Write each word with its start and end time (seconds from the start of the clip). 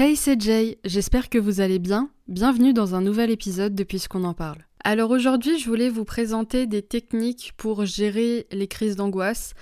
Hey, 0.00 0.14
c'est 0.14 0.40
Jay, 0.40 0.78
j'espère 0.84 1.28
que 1.28 1.38
vous 1.38 1.60
allez 1.60 1.80
bien. 1.80 2.08
Bienvenue 2.28 2.72
dans 2.72 2.94
un 2.94 3.00
nouvel 3.00 3.30
épisode 3.30 3.74
de 3.74 3.82
Puisqu'on 3.82 4.22
en 4.22 4.32
parle. 4.32 4.58
Alors 4.84 5.10
aujourd'hui, 5.10 5.58
je 5.58 5.68
voulais 5.68 5.88
vous 5.88 6.04
présenter 6.04 6.66
des 6.66 6.82
techniques 6.82 7.52
pour 7.56 7.84
gérer 7.84 8.46
les 8.52 8.68
crises 8.68 8.94
d'angoisse. 8.94 9.54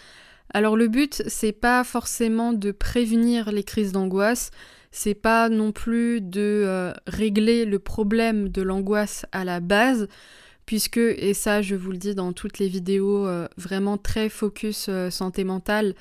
Alors 0.53 0.77
le 0.77 0.89
but, 0.89 1.23
c'est 1.27 1.53
pas 1.53 1.85
forcément 1.85 2.53
de 2.53 2.71
prévenir 2.71 3.51
les 3.51 3.65
crises 3.65 3.93
d'angoisse, 3.93 4.51
c'est 4.97 5.15
pas 5.15 5.51
non 5.51 5.73
plus 5.73 6.23
de 6.23 6.65
euh, 6.67 6.95
régler 7.07 7.67
le 7.67 7.79
problème 7.79 8.49
de 8.49 8.63
l'angoisse 8.63 9.27
à 9.31 9.45
la 9.45 9.61
base, 9.61 10.09
puisque, 10.65 10.97
et 10.97 11.35
ça 11.35 11.61
je 11.61 11.75
vous 11.75 11.91
le 11.91 11.99
dis 11.99 12.15
dans 12.15 12.33
toutes 12.33 12.59
les 12.59 12.69
vidéos 12.69 13.27
euh, 13.27 13.47
vraiment 13.59 13.99
très 13.99 14.31
focus 14.31 14.87
euh, 14.89 15.11
santé 15.11 15.45
mentale, 15.45 15.95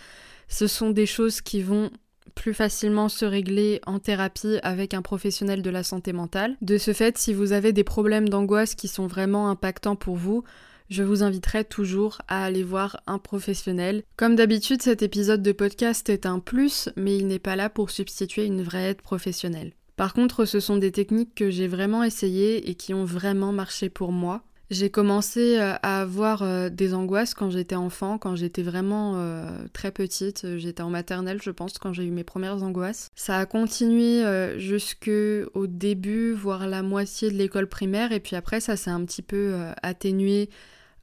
ce 0.47 0.65
sont 0.67 0.91
des 0.91 1.05
choses 1.05 1.41
qui 1.41 1.61
vont 1.61 1.89
plus 2.35 2.53
facilement 2.53 3.09
se 3.09 3.25
régler 3.25 3.81
en 3.85 3.99
thérapie 3.99 4.59
avec 4.63 4.93
un 4.93 5.01
professionnel 5.01 5.61
de 5.61 5.69
la 5.69 5.83
santé 5.83 6.13
mentale. 6.13 6.55
De 6.61 6.77
ce 6.77 6.93
fait, 6.93 7.17
si 7.17 7.33
vous 7.33 7.51
avez 7.51 7.73
des 7.73 7.83
problèmes 7.83 8.29
d'angoisse 8.29 8.75
qui 8.75 8.87
sont 8.87 9.07
vraiment 9.07 9.49
impactants 9.49 9.97
pour 9.97 10.15
vous, 10.15 10.45
je 10.89 11.03
vous 11.03 11.23
inviterai 11.23 11.63
toujours 11.63 12.21
à 12.27 12.43
aller 12.43 12.63
voir 12.63 13.01
un 13.07 13.17
professionnel. 13.17 14.03
Comme 14.17 14.35
d'habitude, 14.35 14.81
cet 14.81 15.01
épisode 15.01 15.41
de 15.41 15.51
podcast 15.51 16.09
est 16.09 16.25
un 16.25 16.39
plus, 16.39 16.89
mais 16.95 17.17
il 17.17 17.27
n'est 17.27 17.39
pas 17.39 17.55
là 17.55 17.69
pour 17.69 17.89
substituer 17.89 18.45
une 18.45 18.61
vraie 18.61 18.91
aide 18.91 19.01
professionnelle. 19.01 19.73
Par 19.95 20.13
contre, 20.13 20.45
ce 20.45 20.59
sont 20.59 20.77
des 20.77 20.91
techniques 20.91 21.35
que 21.35 21.49
j'ai 21.49 21.67
vraiment 21.67 22.03
essayées 22.03 22.69
et 22.69 22.75
qui 22.75 22.93
ont 22.93 23.05
vraiment 23.05 23.51
marché 23.51 23.89
pour 23.89 24.11
moi. 24.11 24.43
J'ai 24.71 24.89
commencé 24.89 25.59
euh, 25.59 25.75
à 25.83 26.01
avoir 26.01 26.41
euh, 26.41 26.69
des 26.69 26.95
angoisses 26.95 27.35
quand 27.35 27.51
j'étais 27.51 27.75
enfant, 27.75 28.17
quand 28.17 28.35
j'étais 28.35 28.63
vraiment 28.63 29.13
euh, 29.17 29.47
très 29.73 29.91
petite. 29.91 30.57
J'étais 30.57 30.81
en 30.81 30.89
maternelle, 30.89 31.39
je 31.41 31.51
pense, 31.51 31.77
quand 31.77 31.93
j'ai 31.93 32.03
eu 32.03 32.11
mes 32.11 32.23
premières 32.23 32.63
angoisses. 32.63 33.09
Ça 33.15 33.37
a 33.37 33.45
continué 33.45 34.23
jusque 34.57 35.11
au 35.53 35.67
début, 35.67 36.33
voire 36.33 36.67
la 36.67 36.81
moitié 36.81 37.29
de 37.29 37.35
l'école 37.35 37.67
primaire, 37.67 38.11
et 38.11 38.19
puis 38.19 38.35
après, 38.35 38.59
ça 38.59 38.75
s'est 38.75 38.89
un 38.89 39.05
petit 39.05 39.21
peu 39.21 39.55
atténué 39.83 40.49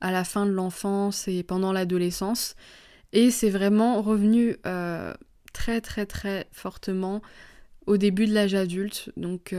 à 0.03 0.12
la 0.12 0.25
fin 0.25 0.45
de 0.45 0.50
l'enfance 0.50 1.28
et 1.28 1.42
pendant 1.42 1.72
l'adolescence. 1.72 2.56
Et 3.14 3.31
c'est 3.31 3.48
vraiment 3.48 4.03
revenu 4.03 4.56
très 5.53 5.81
très 5.81 6.05
très 6.05 6.47
fortement 6.53 7.22
au 7.86 7.97
début 7.97 8.27
de 8.27 8.34
l'âge 8.34 8.55
adulte, 8.55 9.11
donc 9.17 9.55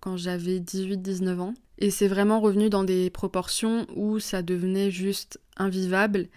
quand 0.00 0.16
j'avais 0.16 0.58
18-19 0.58 1.38
ans. 1.38 1.54
Et 1.78 1.90
c'est 1.90 2.08
vraiment 2.08 2.40
revenu 2.40 2.70
dans 2.70 2.84
des 2.84 3.10
proportions 3.10 3.86
où 3.94 4.18
ça 4.18 4.42
devenait 4.42 4.90
juste 4.90 5.40
invivable. 5.56 6.28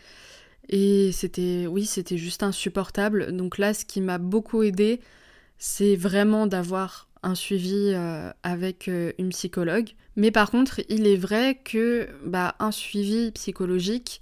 Et 0.69 1.11
c'était, 1.11 1.67
oui, 1.67 1.85
c'était 1.85 2.17
juste 2.17 2.41
insupportable. 2.41 3.35
Donc 3.35 3.59
là, 3.59 3.73
ce 3.73 3.85
qui 3.85 4.01
m'a 4.01 4.17
beaucoup 4.17 4.63
aidé, 4.63 4.99
c'est 5.59 5.95
vraiment 5.95 6.47
d'avoir 6.47 7.09
un 7.25 7.35
suivi 7.35 7.91
euh, 7.93 8.31
avec 8.43 8.87
euh, 8.87 9.11
une 9.17 9.29
psychologue. 9.29 9.89
Mais 10.15 10.31
par 10.31 10.51
contre, 10.51 10.79
il 10.89 11.07
est 11.07 11.17
vrai 11.17 11.59
que 11.61 12.07
bah, 12.23 12.55
un 12.59 12.71
suivi 12.71 13.31
psychologique, 13.31 14.21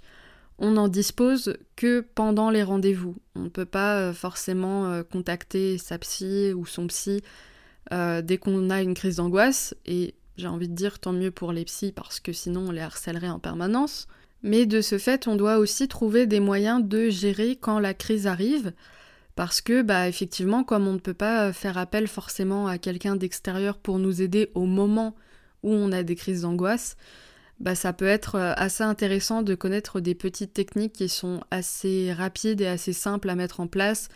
on 0.58 0.72
n'en 0.72 0.88
dispose 0.88 1.56
que 1.76 2.00
pendant 2.14 2.50
les 2.50 2.62
rendez-vous. 2.62 3.16
On 3.34 3.40
ne 3.40 3.48
peut 3.48 3.66
pas 3.66 3.98
euh, 3.98 4.12
forcément 4.12 5.02
contacter 5.12 5.78
sa 5.78 5.98
psy 5.98 6.52
ou 6.54 6.66
son 6.66 6.86
psy 6.88 7.22
dès 7.90 8.38
qu'on 8.38 8.70
a 8.70 8.80
une 8.80 8.94
crise 8.94 9.16
d'angoisse. 9.16 9.74
Et 9.84 10.14
j'ai 10.36 10.48
envie 10.48 10.68
de 10.68 10.74
dire 10.74 10.98
tant 10.98 11.12
mieux 11.12 11.30
pour 11.30 11.52
les 11.52 11.64
psys 11.64 11.92
parce 11.92 12.18
que 12.18 12.32
sinon 12.32 12.68
on 12.68 12.70
les 12.72 12.80
harcèlerait 12.80 13.28
en 13.28 13.38
permanence. 13.38 14.08
Mais 14.42 14.66
de 14.66 14.80
ce 14.80 14.98
fait, 14.98 15.28
on 15.28 15.36
doit 15.36 15.58
aussi 15.58 15.86
trouver 15.86 16.26
des 16.26 16.40
moyens 16.40 16.82
de 16.82 17.10
gérer 17.10 17.56
quand 17.56 17.78
la 17.78 17.94
crise 17.94 18.26
arrive. 18.26 18.72
Parce 19.34 19.60
que, 19.60 19.82
bah, 19.82 20.08
effectivement, 20.08 20.62
comme 20.62 20.86
on 20.86 20.92
ne 20.92 20.98
peut 20.98 21.14
pas 21.14 21.52
faire 21.52 21.76
appel 21.76 22.06
forcément 22.06 22.68
à 22.68 22.78
quelqu'un 22.78 23.16
d'extérieur 23.16 23.78
pour 23.78 23.98
nous 23.98 24.22
aider 24.22 24.50
au 24.54 24.64
moment 24.64 25.16
où 25.62 25.72
on 25.72 25.90
a 25.90 26.02
des 26.02 26.14
crises 26.14 26.42
d'angoisse, 26.42 26.96
bah, 27.60 27.74
ça 27.74 27.92
peut 27.92 28.06
être 28.06 28.36
euh, 28.36 28.52
assez 28.56 28.84
intéressant 28.84 29.42
de 29.42 29.54
connaître 29.54 30.00
des 30.00 30.14
petites 30.14 30.52
techniques 30.52 30.92
qui 30.92 31.08
sont 31.08 31.40
assez 31.50 32.12
rapides 32.12 32.60
et 32.60 32.66
assez 32.66 32.92
simples 32.92 33.30
à 33.30 33.34
mettre 33.34 33.60
en 33.60 33.66
place. 33.66 34.08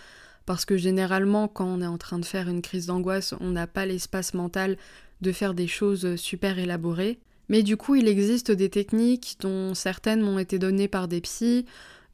Parce 0.47 0.65
que 0.65 0.77
généralement, 0.77 1.49
quand 1.49 1.67
on 1.67 1.83
est 1.83 1.87
en 1.87 1.99
train 1.99 2.19
de 2.19 2.25
faire 2.25 2.49
une 2.49 2.63
crise 2.63 2.87
d'angoisse, 2.87 3.35
on 3.41 3.51
n'a 3.51 3.67
pas 3.67 3.87
l'espace 3.87 4.35
mental 4.35 4.77
de 5.21 5.33
faire 5.33 5.55
des 5.55 5.67
choses 5.67 6.17
super 6.17 6.59
élaborées. 6.59 7.19
Mais 7.49 7.63
du 7.63 7.77
coup, 7.77 7.97
il 7.97 8.09
existe 8.09 8.51
des 8.51 8.69
techniques 8.69 9.37
dont 9.41 9.75
certaines 9.75 10.21
m'ont 10.21 10.39
été 10.39 10.59
données 10.59 10.89
par 10.89 11.09
des 11.09 11.21
psys, 11.21 11.67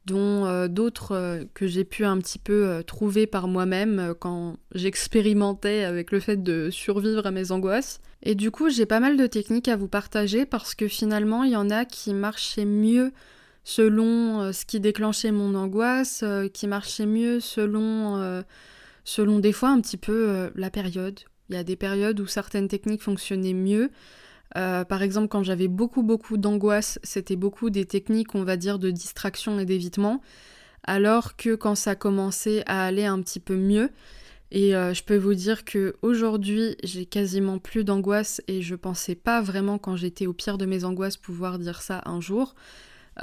dont 0.05 0.45
euh, 0.45 0.67
d'autres 0.67 1.13
euh, 1.13 1.43
que 1.53 1.67
j'ai 1.67 1.83
pu 1.83 2.05
un 2.05 2.17
petit 2.19 2.39
peu 2.39 2.67
euh, 2.67 2.83
trouver 2.83 3.27
par 3.27 3.47
moi-même 3.47 4.13
quand 4.19 4.57
j'expérimentais 4.73 5.83
avec 5.83 6.11
le 6.11 6.19
fait 6.19 6.41
de 6.41 6.69
survivre 6.69 7.25
à 7.25 7.31
mes 7.31 7.51
angoisses. 7.51 7.99
Et 8.23 8.35
du 8.35 8.51
coup, 8.51 8.69
j'ai 8.69 8.85
pas 8.85 8.99
mal 8.99 9.17
de 9.17 9.27
techniques 9.27 9.67
à 9.67 9.75
vous 9.75 9.87
partager 9.87 10.45
parce 10.45 10.75
que 10.75 10.87
finalement, 10.87 11.43
il 11.43 11.51
y 11.51 11.55
en 11.55 11.69
a 11.69 11.85
qui 11.85 12.13
marchaient 12.13 12.65
mieux 12.65 13.11
selon 13.63 14.51
ce 14.53 14.63
qui 14.65 14.79
déclenchait 14.79 15.31
mon 15.31 15.55
angoisse, 15.55 16.23
qui 16.53 16.67
marchaient 16.67 17.07
mieux 17.07 17.39
selon, 17.39 18.43
selon 19.03 19.39
des 19.39 19.51
fois 19.51 19.69
un 19.69 19.81
petit 19.81 19.97
peu 19.97 20.49
la 20.55 20.69
période 20.69 21.19
il 21.49 21.55
y 21.55 21.57
a 21.57 21.63
des 21.63 21.75
périodes 21.75 22.19
où 22.19 22.27
certaines 22.27 22.67
techniques 22.67 23.03
fonctionnaient 23.03 23.53
mieux. 23.53 23.91
Euh, 24.57 24.85
par 24.85 25.01
exemple, 25.01 25.27
quand 25.27 25.43
j'avais 25.43 25.67
beaucoup 25.67 26.03
beaucoup 26.03 26.37
d'angoisse, 26.37 26.99
c'était 27.03 27.35
beaucoup 27.35 27.69
des 27.69 27.85
techniques, 27.85 28.35
on 28.35 28.43
va 28.43 28.57
dire, 28.57 28.79
de 28.79 28.91
distraction 28.91 29.59
et 29.59 29.65
d'évitement. 29.65 30.21
Alors 30.83 31.35
que 31.35 31.55
quand 31.55 31.75
ça 31.75 31.95
commençait 31.95 32.63
à 32.67 32.85
aller 32.85 33.05
un 33.05 33.19
petit 33.21 33.39
peu 33.39 33.55
mieux, 33.55 33.89
et 34.51 34.75
euh, 34.75 34.93
je 34.93 35.03
peux 35.03 35.17
vous 35.17 35.33
dire 35.33 35.65
que 35.65 35.95
aujourd'hui, 36.01 36.77
j'ai 36.83 37.05
quasiment 37.05 37.57
plus 37.57 37.83
d'angoisse 37.83 38.41
et 38.47 38.61
je 38.61 38.75
pensais 38.75 39.15
pas 39.15 39.41
vraiment 39.41 39.77
quand 39.77 39.95
j'étais 39.95 40.27
au 40.27 40.33
pire 40.33 40.57
de 40.57 40.65
mes 40.65 40.85
angoisses 40.85 41.17
pouvoir 41.17 41.59
dire 41.59 41.81
ça 41.81 42.01
un 42.05 42.21
jour. 42.21 42.55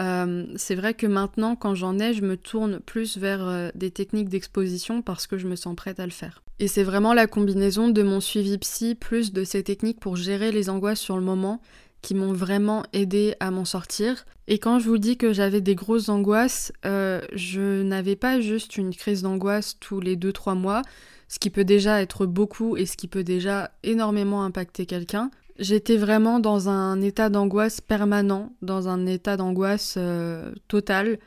Euh, 0.01 0.47
c'est 0.57 0.75
vrai 0.75 0.95
que 0.95 1.07
maintenant, 1.07 1.57
quand 1.57 1.75
j'en 1.75 1.99
ai, 1.99 2.15
je 2.15 2.23
me 2.23 2.37
tourne 2.37 2.81
plus 2.81 3.19
vers 3.19 3.47
euh, 3.47 3.71
des 3.75 3.91
techniques 3.91 4.29
d'exposition 4.29 5.03
parce 5.03 5.27
que 5.27 5.39
je 5.39 5.47
me 5.47 5.57
sens 5.57 5.77
prête 5.77 6.01
à 6.01 6.07
le 6.07 6.13
faire. 6.13 6.43
Et 6.59 6.69
c'est 6.69 6.85
vraiment 6.85 7.13
la 7.13 7.27
combinaison 7.27 7.89
de 7.89 8.03
mon 8.03 8.21
suivi 8.21 8.57
psy 8.59 8.95
plus 8.95 9.33
de 9.33 9.45
ces 9.45 9.63
techniques 9.63 10.01
pour 10.01 10.17
gérer 10.17 10.53
les 10.53 10.71
angoisses 10.71 11.01
sur 11.01 11.17
le 11.17 11.23
moment 11.23 11.61
qui 12.03 12.15
m'ont 12.15 12.33
vraiment 12.33 12.83
aidé 12.93 13.35
à 13.41 13.51
m'en 13.51 13.65
sortir. 13.65 14.27
Et 14.49 14.59
quand 14.59 14.81
je 14.81 14.89
vous 14.89 14.99
dis 14.99 15.17
que 15.17 15.33
j'avais 15.33 15.61
des 15.61 15.77
grosses 15.77 16.09
angoisses, 16.09 16.73
euh, 16.85 17.21
je 17.33 17.83
n'avais 17.83 18.17
pas 18.17 18.41
juste 18.41 18.77
une 18.77 18.95
crise 18.95 19.23
d'angoisse 19.23 19.77
tous 19.79 20.01
les 20.01 20.17
2-3 20.17 20.57
mois, 20.57 20.83
ce 21.29 21.39
qui 21.39 21.49
peut 21.49 21.65
déjà 21.65 22.03
être 22.03 22.27
beaucoup 22.27 22.77
et 22.77 22.87
ce 22.87 22.97
qui 22.97 23.07
peut 23.07 23.23
déjà 23.23 23.71
énormément 23.85 24.45
impacter 24.45 24.85
quelqu'un. 24.85 25.31
J'étais 25.63 25.97
vraiment 25.97 26.41
dans 26.41 26.69
un 26.69 27.01
état 27.01 27.29
d'angoisse 27.29 27.81
permanent, 27.81 28.53
dans 28.63 28.89
un 28.89 29.07
état 29.07 29.37
d'angoisse 29.37 29.95
euh, 29.97 30.53
total. 30.67 31.21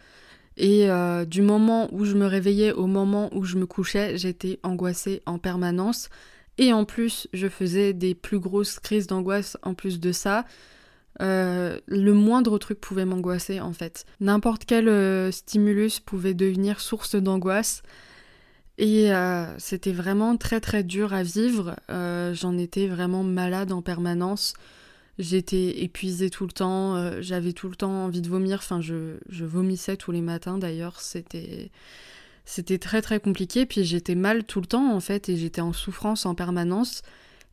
Et 0.57 0.89
euh, 0.89 1.23
du 1.23 1.41
moment 1.41 1.87
où 1.93 2.03
je 2.03 2.15
me 2.15 2.25
réveillais 2.25 2.73
au 2.73 2.85
moment 2.85 3.29
où 3.33 3.45
je 3.45 3.55
me 3.55 3.65
couchais, 3.65 4.17
j'étais 4.17 4.59
angoissée 4.61 5.21
en 5.25 5.37
permanence. 5.37 6.09
Et 6.57 6.73
en 6.73 6.83
plus, 6.83 7.29
je 7.31 7.47
faisais 7.47 7.93
des 7.93 8.13
plus 8.13 8.39
grosses 8.39 8.77
crises 8.79 9.07
d'angoisse 9.07 9.55
en 9.63 9.73
plus 9.73 10.01
de 10.01 10.11
ça. 10.11 10.43
Euh, 11.21 11.79
le 11.85 12.11
moindre 12.13 12.57
truc 12.57 12.81
pouvait 12.81 13.05
m'angoisser 13.05 13.61
en 13.61 13.71
fait. 13.71 14.03
N'importe 14.19 14.65
quel 14.65 15.31
stimulus 15.31 16.01
pouvait 16.01 16.33
devenir 16.33 16.81
source 16.81 17.15
d'angoisse. 17.15 17.83
Et 18.77 19.13
euh, 19.13 19.57
c'était 19.57 19.93
vraiment 19.93 20.35
très 20.37 20.59
très 20.59 20.83
dur 20.83 21.13
à 21.13 21.23
vivre. 21.23 21.75
Euh, 21.89 22.33
j'en 22.33 22.57
étais 22.57 22.87
vraiment 22.87 23.23
malade 23.23 23.71
en 23.71 23.81
permanence. 23.81 24.53
J'étais 25.17 25.81
épuisée 25.83 26.29
tout 26.29 26.45
le 26.45 26.51
temps. 26.51 26.95
Euh, 26.95 27.21
j'avais 27.21 27.53
tout 27.53 27.69
le 27.69 27.75
temps 27.75 28.05
envie 28.05 28.21
de 28.21 28.29
vomir. 28.29 28.57
Enfin, 28.57 28.81
je, 28.81 29.17
je 29.29 29.45
vomissais 29.45 29.95
tous 29.95 30.11
les 30.11 30.21
matins 30.21 30.57
d'ailleurs. 30.57 30.99
C'était, 30.99 31.71
c'était 32.43 32.77
très 32.77 33.01
très 33.01 33.21
compliqué. 33.21 33.65
Puis 33.65 33.85
j'étais 33.85 34.15
mal 34.15 34.43
tout 34.43 34.59
le 34.59 34.67
temps 34.67 34.93
en 34.93 34.99
fait. 34.99 35.29
Et 35.29 35.37
j'étais 35.37 35.61
en 35.61 35.71
souffrance 35.71 36.25
en 36.25 36.35
permanence. 36.35 37.01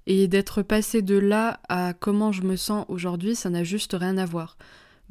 Et 0.09 0.27
d'être 0.27 0.63
passé 0.63 1.03
de 1.03 1.17
là 1.17 1.61
à 1.69 1.93
comment 1.95 2.33
je 2.33 2.43
me 2.43 2.57
sens 2.57 2.85
aujourd'hui, 2.89 3.37
ça 3.37 3.51
n'a 3.51 3.63
juste 3.63 3.95
rien 3.97 4.19
à 4.19 4.27
voir. 4.27 4.57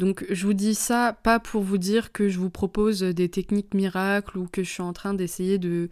Donc 0.02 0.26
je 0.32 0.48
vous 0.48 0.54
dis 0.54 0.74
ça 0.74 1.16
pas 1.22 1.40
pour 1.40 1.62
vous 1.62 1.78
dire 1.78 2.12
que 2.12 2.28
je 2.28 2.40
vous 2.40 2.50
propose 2.50 3.02
des 3.02 3.30
techniques 3.30 3.76
miracles 3.76 4.40
ou 4.40 4.48
que 4.52 4.64
je 4.64 4.70
suis 4.72 4.82
en 4.82 4.94
train 4.94 5.14
d'essayer 5.14 5.60
de, 5.60 5.90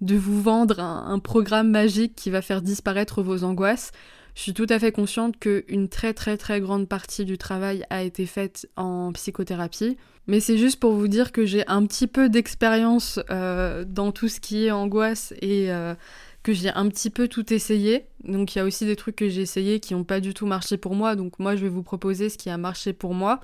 vous 0.00 0.40
vendre 0.40 0.78
un, 0.78 1.18
programme 1.18 1.68
magique 1.68 2.14
qui 2.14 2.30
va 2.30 2.40
faire 2.40 2.62
disparaître 2.62 3.20
vos 3.20 3.42
angoisses. 3.42 3.90
Je 4.36 4.42
suis 4.42 4.54
tout 4.54 4.68
à 4.68 4.78
fait 4.78 4.92
consciente 4.92 5.40
qu'une 5.40 5.88
très 5.88 6.14
très 6.14 6.36
très 6.36 6.60
grande 6.60 6.86
partie 6.86 7.24
du 7.24 7.36
travail 7.36 7.84
a 7.90 8.04
été 8.04 8.26
faite 8.26 8.68
en 8.76 9.10
psychothérapie. 9.12 9.96
Mais 10.28 10.38
c'est 10.38 10.58
juste 10.58 10.78
pour 10.78 10.92
vous 10.92 11.08
dire 11.08 11.32
que 11.32 11.44
j'ai 11.44 11.66
un 11.66 11.84
petit 11.84 12.06
peu 12.06 12.28
d'expérience 12.28 13.18
euh, 13.28 13.84
dans 13.84 14.12
tout 14.12 14.28
ce 14.28 14.38
qui 14.38 14.66
est 14.66 14.70
angoisse 14.70 15.34
et 15.42 15.72
euh, 15.72 15.94
que 16.42 16.52
j'ai 16.52 16.70
un 16.70 16.88
petit 16.88 17.10
peu 17.10 17.28
tout 17.28 17.52
essayé. 17.52 18.06
Donc 18.24 18.54
il 18.54 18.58
y 18.58 18.60
a 18.60 18.64
aussi 18.64 18.86
des 18.86 18.96
trucs 18.96 19.16
que 19.16 19.28
j'ai 19.28 19.42
essayé 19.42 19.80
qui 19.80 19.94
n'ont 19.94 20.04
pas 20.04 20.20
du 20.20 20.34
tout 20.34 20.46
marché 20.46 20.76
pour 20.76 20.94
moi. 20.94 21.16
Donc 21.16 21.38
moi 21.38 21.56
je 21.56 21.62
vais 21.62 21.68
vous 21.68 21.82
proposer 21.82 22.28
ce 22.28 22.38
qui 22.38 22.50
a 22.50 22.56
marché 22.56 22.92
pour 22.92 23.14
moi. 23.14 23.40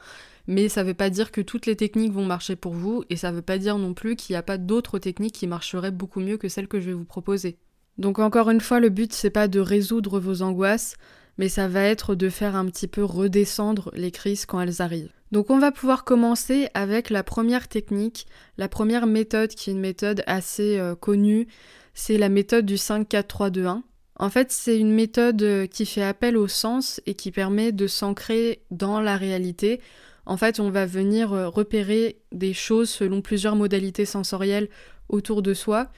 Mais 0.46 0.68
ça 0.68 0.82
ne 0.82 0.88
veut 0.88 0.94
pas 0.94 1.10
dire 1.10 1.32
que 1.32 1.40
toutes 1.40 1.66
les 1.66 1.76
techniques 1.76 2.12
vont 2.12 2.26
marcher 2.26 2.56
pour 2.56 2.74
vous. 2.74 3.04
Et 3.10 3.16
ça 3.16 3.30
ne 3.30 3.36
veut 3.36 3.42
pas 3.42 3.58
dire 3.58 3.78
non 3.78 3.94
plus 3.94 4.16
qu'il 4.16 4.34
n'y 4.34 4.38
a 4.38 4.42
pas 4.42 4.58
d'autres 4.58 4.98
techniques 4.98 5.34
qui 5.34 5.46
marcheraient 5.46 5.90
beaucoup 5.90 6.20
mieux 6.20 6.36
que 6.36 6.48
celles 6.48 6.68
que 6.68 6.80
je 6.80 6.86
vais 6.86 6.92
vous 6.92 7.04
proposer. 7.04 7.58
Donc 7.98 8.18
encore 8.18 8.50
une 8.50 8.60
fois, 8.60 8.80
le 8.80 8.88
but 8.88 9.12
c'est 9.12 9.30
pas 9.30 9.48
de 9.48 9.60
résoudre 9.60 10.18
vos 10.18 10.42
angoisses, 10.42 10.96
mais 11.38 11.48
ça 11.48 11.68
va 11.68 11.82
être 11.82 12.14
de 12.14 12.28
faire 12.28 12.56
un 12.56 12.66
petit 12.66 12.88
peu 12.88 13.04
redescendre 13.04 13.90
les 13.94 14.10
crises 14.10 14.46
quand 14.46 14.60
elles 14.60 14.82
arrivent. 14.82 15.12
Donc 15.32 15.50
on 15.50 15.58
va 15.58 15.72
pouvoir 15.72 16.04
commencer 16.04 16.68
avec 16.74 17.10
la 17.10 17.22
première 17.22 17.68
technique, 17.68 18.26
la 18.56 18.68
première 18.68 19.06
méthode 19.06 19.50
qui 19.50 19.70
est 19.70 19.72
une 19.72 19.80
méthode 19.80 20.22
assez 20.26 20.78
euh, 20.78 20.94
connue, 20.94 21.48
c'est 21.94 22.18
la 22.18 22.28
méthode 22.28 22.66
du 22.66 22.74
5-4-3-2-1. 22.74 23.82
En 24.16 24.30
fait, 24.30 24.52
c'est 24.52 24.78
une 24.78 24.92
méthode 24.92 25.42
euh, 25.42 25.66
qui 25.66 25.86
fait 25.86 26.02
appel 26.02 26.36
au 26.36 26.46
sens 26.46 27.00
et 27.06 27.14
qui 27.14 27.32
permet 27.32 27.72
de 27.72 27.86
s'ancrer 27.86 28.62
dans 28.70 29.00
la 29.00 29.16
réalité. 29.16 29.80
En 30.26 30.36
fait, 30.36 30.60
on 30.60 30.70
va 30.70 30.86
venir 30.86 31.32
euh, 31.32 31.48
repérer 31.48 32.18
des 32.32 32.52
choses 32.52 32.90
selon 32.90 33.22
plusieurs 33.22 33.56
modalités 33.56 34.04
sensorielles 34.04 34.68
autour 35.08 35.42
de 35.42 35.52
soi. 35.54 35.88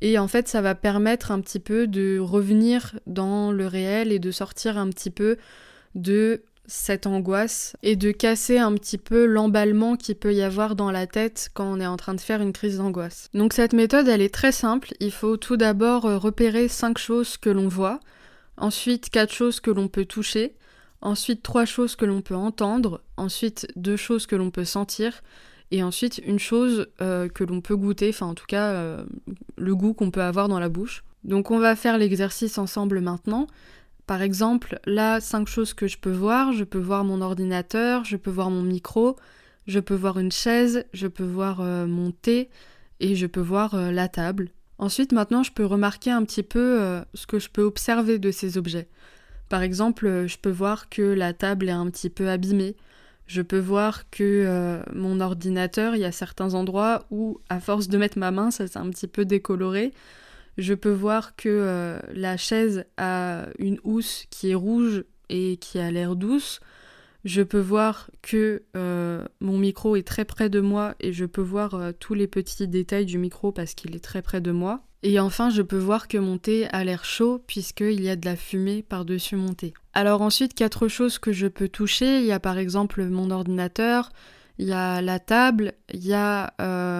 Et 0.00 0.18
en 0.18 0.28
fait, 0.28 0.48
ça 0.48 0.62
va 0.62 0.74
permettre 0.74 1.30
un 1.30 1.40
petit 1.40 1.60
peu 1.60 1.86
de 1.86 2.18
revenir 2.18 2.98
dans 3.06 3.52
le 3.52 3.66
réel 3.66 4.12
et 4.12 4.18
de 4.18 4.30
sortir 4.30 4.78
un 4.78 4.88
petit 4.88 5.10
peu 5.10 5.36
de 5.94 6.44
cette 6.68 7.06
angoisse 7.06 7.76
et 7.82 7.96
de 7.96 8.12
casser 8.12 8.58
un 8.58 8.74
petit 8.74 8.98
peu 8.98 9.24
l'emballement 9.24 9.96
qui 9.96 10.14
peut 10.14 10.34
y 10.34 10.42
avoir 10.42 10.76
dans 10.76 10.90
la 10.90 11.06
tête 11.06 11.48
quand 11.54 11.64
on 11.64 11.80
est 11.80 11.86
en 11.86 11.96
train 11.96 12.14
de 12.14 12.20
faire 12.20 12.42
une 12.42 12.52
crise 12.52 12.76
d'angoisse. 12.76 13.28
Donc 13.34 13.54
cette 13.54 13.72
méthode, 13.72 14.06
elle 14.06 14.20
est 14.20 14.32
très 14.32 14.52
simple. 14.52 14.92
Il 15.00 15.10
faut 15.10 15.38
tout 15.38 15.56
d'abord 15.56 16.04
euh, 16.04 16.18
repérer 16.18 16.68
cinq 16.68 16.98
choses 16.98 17.38
que 17.38 17.50
l'on 17.50 17.68
voit, 17.68 18.00
ensuite 18.58 19.08
quatre 19.08 19.32
choses 19.32 19.60
que 19.60 19.70
l'on 19.70 19.88
peut 19.88 20.04
toucher, 20.04 20.54
ensuite 21.00 21.42
trois 21.42 21.64
choses 21.64 21.96
que 21.96 22.04
l'on 22.04 22.20
peut 22.20 22.36
entendre, 22.36 23.00
ensuite 23.16 23.66
deux 23.74 23.96
choses 23.96 24.26
que 24.26 24.36
l'on 24.36 24.50
peut 24.50 24.66
sentir, 24.66 25.22
et 25.70 25.82
ensuite 25.82 26.20
une 26.26 26.38
chose 26.38 26.88
euh, 27.00 27.28
que 27.28 27.44
l'on 27.44 27.60
peut 27.62 27.76
goûter, 27.76 28.10
enfin 28.10 28.26
en 28.26 28.34
tout 28.34 28.46
cas 28.46 28.72
euh, 28.72 29.04
le 29.56 29.74
goût 29.74 29.94
qu'on 29.94 30.10
peut 30.10 30.22
avoir 30.22 30.48
dans 30.48 30.60
la 30.60 30.68
bouche. 30.68 31.02
Donc 31.24 31.50
on 31.50 31.58
va 31.58 31.76
faire 31.76 31.98
l'exercice 31.98 32.58
ensemble 32.58 33.00
maintenant. 33.00 33.46
Par 34.08 34.22
exemple, 34.22 34.80
là, 34.86 35.20
cinq 35.20 35.48
choses 35.48 35.74
que 35.74 35.86
je 35.86 35.98
peux 35.98 36.10
voir. 36.10 36.54
Je 36.54 36.64
peux 36.64 36.78
voir 36.78 37.04
mon 37.04 37.20
ordinateur, 37.20 38.06
je 38.06 38.16
peux 38.16 38.30
voir 38.30 38.48
mon 38.48 38.62
micro, 38.62 39.16
je 39.66 39.80
peux 39.80 39.94
voir 39.94 40.18
une 40.18 40.32
chaise, 40.32 40.86
je 40.94 41.06
peux 41.06 41.26
voir 41.26 41.60
euh, 41.60 41.86
mon 41.86 42.10
thé 42.10 42.48
et 43.00 43.16
je 43.16 43.26
peux 43.26 43.42
voir 43.42 43.74
euh, 43.74 43.90
la 43.90 44.08
table. 44.08 44.48
Ensuite, 44.78 45.12
maintenant, 45.12 45.42
je 45.42 45.52
peux 45.52 45.66
remarquer 45.66 46.10
un 46.10 46.24
petit 46.24 46.42
peu 46.42 46.80
euh, 46.80 47.02
ce 47.12 47.26
que 47.26 47.38
je 47.38 47.50
peux 47.50 47.60
observer 47.60 48.18
de 48.18 48.30
ces 48.30 48.56
objets. 48.56 48.88
Par 49.50 49.60
exemple, 49.60 50.24
je 50.26 50.38
peux 50.38 50.50
voir 50.50 50.88
que 50.88 51.02
la 51.02 51.34
table 51.34 51.68
est 51.68 51.72
un 51.72 51.90
petit 51.90 52.08
peu 52.08 52.30
abîmée. 52.30 52.76
Je 53.26 53.42
peux 53.42 53.58
voir 53.58 54.08
que 54.08 54.80
mon 54.94 55.20
ordinateur, 55.20 55.96
il 55.96 56.00
y 56.00 56.06
a 56.06 56.12
certains 56.12 56.54
endroits 56.54 57.04
où, 57.10 57.40
à 57.50 57.60
force 57.60 57.88
de 57.88 57.98
mettre 57.98 58.18
ma 58.18 58.30
main, 58.30 58.50
ça 58.50 58.66
s'est 58.66 58.78
un 58.78 58.88
petit 58.88 59.06
peu 59.06 59.26
décoloré. 59.26 59.92
Je 60.58 60.74
peux 60.74 60.92
voir 60.92 61.36
que 61.36 61.48
euh, 61.48 62.00
la 62.12 62.36
chaise 62.36 62.84
a 62.96 63.46
une 63.60 63.78
housse 63.84 64.26
qui 64.28 64.50
est 64.50 64.56
rouge 64.56 65.04
et 65.28 65.56
qui 65.56 65.78
a 65.78 65.92
l'air 65.92 66.16
douce. 66.16 66.58
Je 67.24 67.42
peux 67.42 67.60
voir 67.60 68.10
que 68.22 68.64
euh, 68.76 69.24
mon 69.40 69.56
micro 69.56 69.94
est 69.94 70.06
très 70.06 70.24
près 70.24 70.50
de 70.50 70.58
moi 70.58 70.96
et 70.98 71.12
je 71.12 71.26
peux 71.26 71.42
voir 71.42 71.74
euh, 71.74 71.92
tous 71.92 72.14
les 72.14 72.26
petits 72.26 72.66
détails 72.66 73.06
du 73.06 73.18
micro 73.18 73.52
parce 73.52 73.74
qu'il 73.74 73.94
est 73.94 74.02
très 74.02 74.20
près 74.20 74.40
de 74.40 74.50
moi. 74.50 74.80
Et 75.04 75.20
enfin, 75.20 75.48
je 75.48 75.62
peux 75.62 75.78
voir 75.78 76.08
que 76.08 76.18
mon 76.18 76.38
thé 76.38 76.66
a 76.72 76.82
l'air 76.82 77.04
chaud 77.04 77.40
puisqu'il 77.46 78.02
y 78.02 78.08
a 78.08 78.16
de 78.16 78.24
la 78.26 78.34
fumée 78.34 78.82
par-dessus 78.82 79.36
mon 79.36 79.52
thé. 79.52 79.74
Alors 79.94 80.22
ensuite, 80.22 80.54
quatre 80.54 80.88
choses 80.88 81.20
que 81.20 81.30
je 81.30 81.46
peux 81.46 81.68
toucher. 81.68 82.18
Il 82.18 82.24
y 82.24 82.32
a 82.32 82.40
par 82.40 82.58
exemple 82.58 83.04
mon 83.04 83.30
ordinateur, 83.30 84.10
il 84.58 84.66
y 84.66 84.72
a 84.72 85.00
la 85.02 85.20
table, 85.20 85.74
il 85.94 86.04
y 86.04 86.14
a 86.14 86.52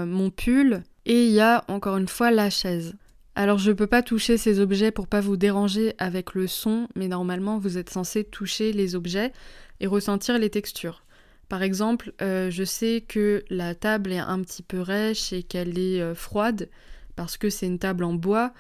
mon 0.07 0.31
pull 0.31 0.85
et 1.07 1.27
il 1.27 1.33
y 1.33 1.41
a 1.41 1.65
encore 1.67 1.97
une 1.97 2.07
fois 2.07 2.31
la 2.31 2.51
chaise. 2.51 2.95
Alors 3.39 3.59
je 3.59 3.71
peux 3.71 3.87
pas 3.87 4.03
toucher 4.03 4.37
ces 4.37 4.59
objets 4.59 4.91
pour 4.91 5.07
pas 5.07 5.21
vous 5.21 5.37
déranger 5.37 5.95
avec 5.99 6.35
le 6.35 6.49
son, 6.49 6.89
mais 6.97 7.07
normalement 7.07 7.57
vous 7.57 7.79
êtes 7.79 7.89
censé 7.89 8.25
toucher 8.25 8.73
les 8.73 8.97
objets 8.97 9.33
et 9.79 9.87
ressentir 9.87 10.39
les 10.39 10.51
textures. 10.51 11.05
Par 11.49 11.63
exemple, 11.63 12.13
euh, 12.21 12.51
je 12.51 12.65
sais 12.65 13.05
que 13.07 13.45
la 13.49 13.77
table 13.77 14.11
est 14.11 14.19
un 14.19 14.43
petit 14.43 14.65
peu 14.65 14.81
rêche 14.81 15.33
et 15.33 15.45
qu'elle 15.45 15.79
est 15.79 16.01
euh, 16.01 16.17
froide 16.17 16.69
parce 17.15 17.37
que 17.37 17.49
c'est 17.49 17.67
une 17.67 17.79
table 17.79 18.03
en 18.03 18.15
bois. 18.15 18.53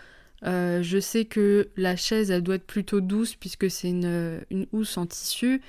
Euh, 0.44 0.80
je 0.80 1.00
sais 1.00 1.24
que 1.24 1.70
la 1.76 1.96
chaise 1.96 2.30
elle 2.30 2.44
doit 2.44 2.54
être 2.54 2.66
plutôt 2.68 3.00
douce 3.00 3.34
puisque 3.34 3.68
c'est 3.72 3.88
une, 3.88 4.44
une 4.52 4.68
housse 4.70 4.96
en 4.96 5.06
tissu. 5.06 5.60